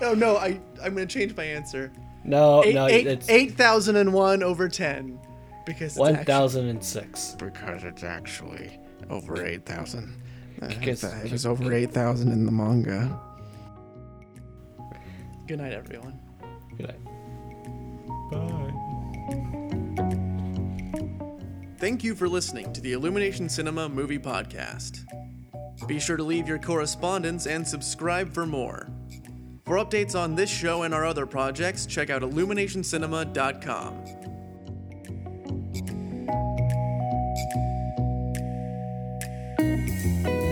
no, 0.01 0.13
no, 0.13 0.37
I 0.37 0.59
I'm 0.83 0.93
gonna 0.93 1.05
change 1.05 1.35
my 1.35 1.43
answer. 1.43 1.91
No, 2.23 2.63
Eight 2.63 2.75
no, 2.75 2.87
eight- 2.87 3.07
it's 3.07 3.29
eight 3.29 3.53
thousand 3.53 3.95
and 3.95 4.13
one 4.13 4.43
over 4.43 4.67
ten 4.69 5.19
because 5.65 5.97
it's 5.97 6.23
thousand 6.25 6.67
and 6.67 6.83
six. 6.83 7.35
because 7.39 7.83
it's 7.83 8.03
actually 8.03 8.77
over 9.09 9.43
8,000. 9.43 10.21
Uh, 10.61 10.67
Because- 10.67 11.03
it 11.03 11.31
was 11.31 11.45
over 11.45 11.71
8,000 11.73 12.31
in 12.31 12.45
the 12.45 12.51
manga. 12.51 13.19
Good 15.49 15.57
night, 15.57 15.73
everyone. 15.73 16.19
Good 16.77 16.89
night. 16.89 17.03
Bye. 18.29 18.71
Thank 21.79 22.03
you 22.03 22.13
for 22.13 22.29
listening 22.29 22.71
to 22.71 22.81
the 22.81 22.91
Illumination 22.91 23.49
Cinema 23.49 23.89
Movie 23.89 24.19
Podcast. 24.19 24.99
Be 25.87 25.99
sure 25.99 26.17
to 26.17 26.23
leave 26.23 26.47
your 26.47 26.59
correspondence 26.59 27.47
and 27.47 27.67
subscribe 27.67 28.31
for 28.31 28.45
more. 28.45 28.91
For 29.65 29.77
updates 29.77 30.13
on 30.13 30.35
this 30.35 30.51
show 30.51 30.83
and 30.83 30.93
our 30.93 31.03
other 31.03 31.25
projects, 31.25 31.87
check 31.87 32.11
out 32.11 32.21
illuminationcinema.com. 32.21 34.05
Bye. 39.57 40.48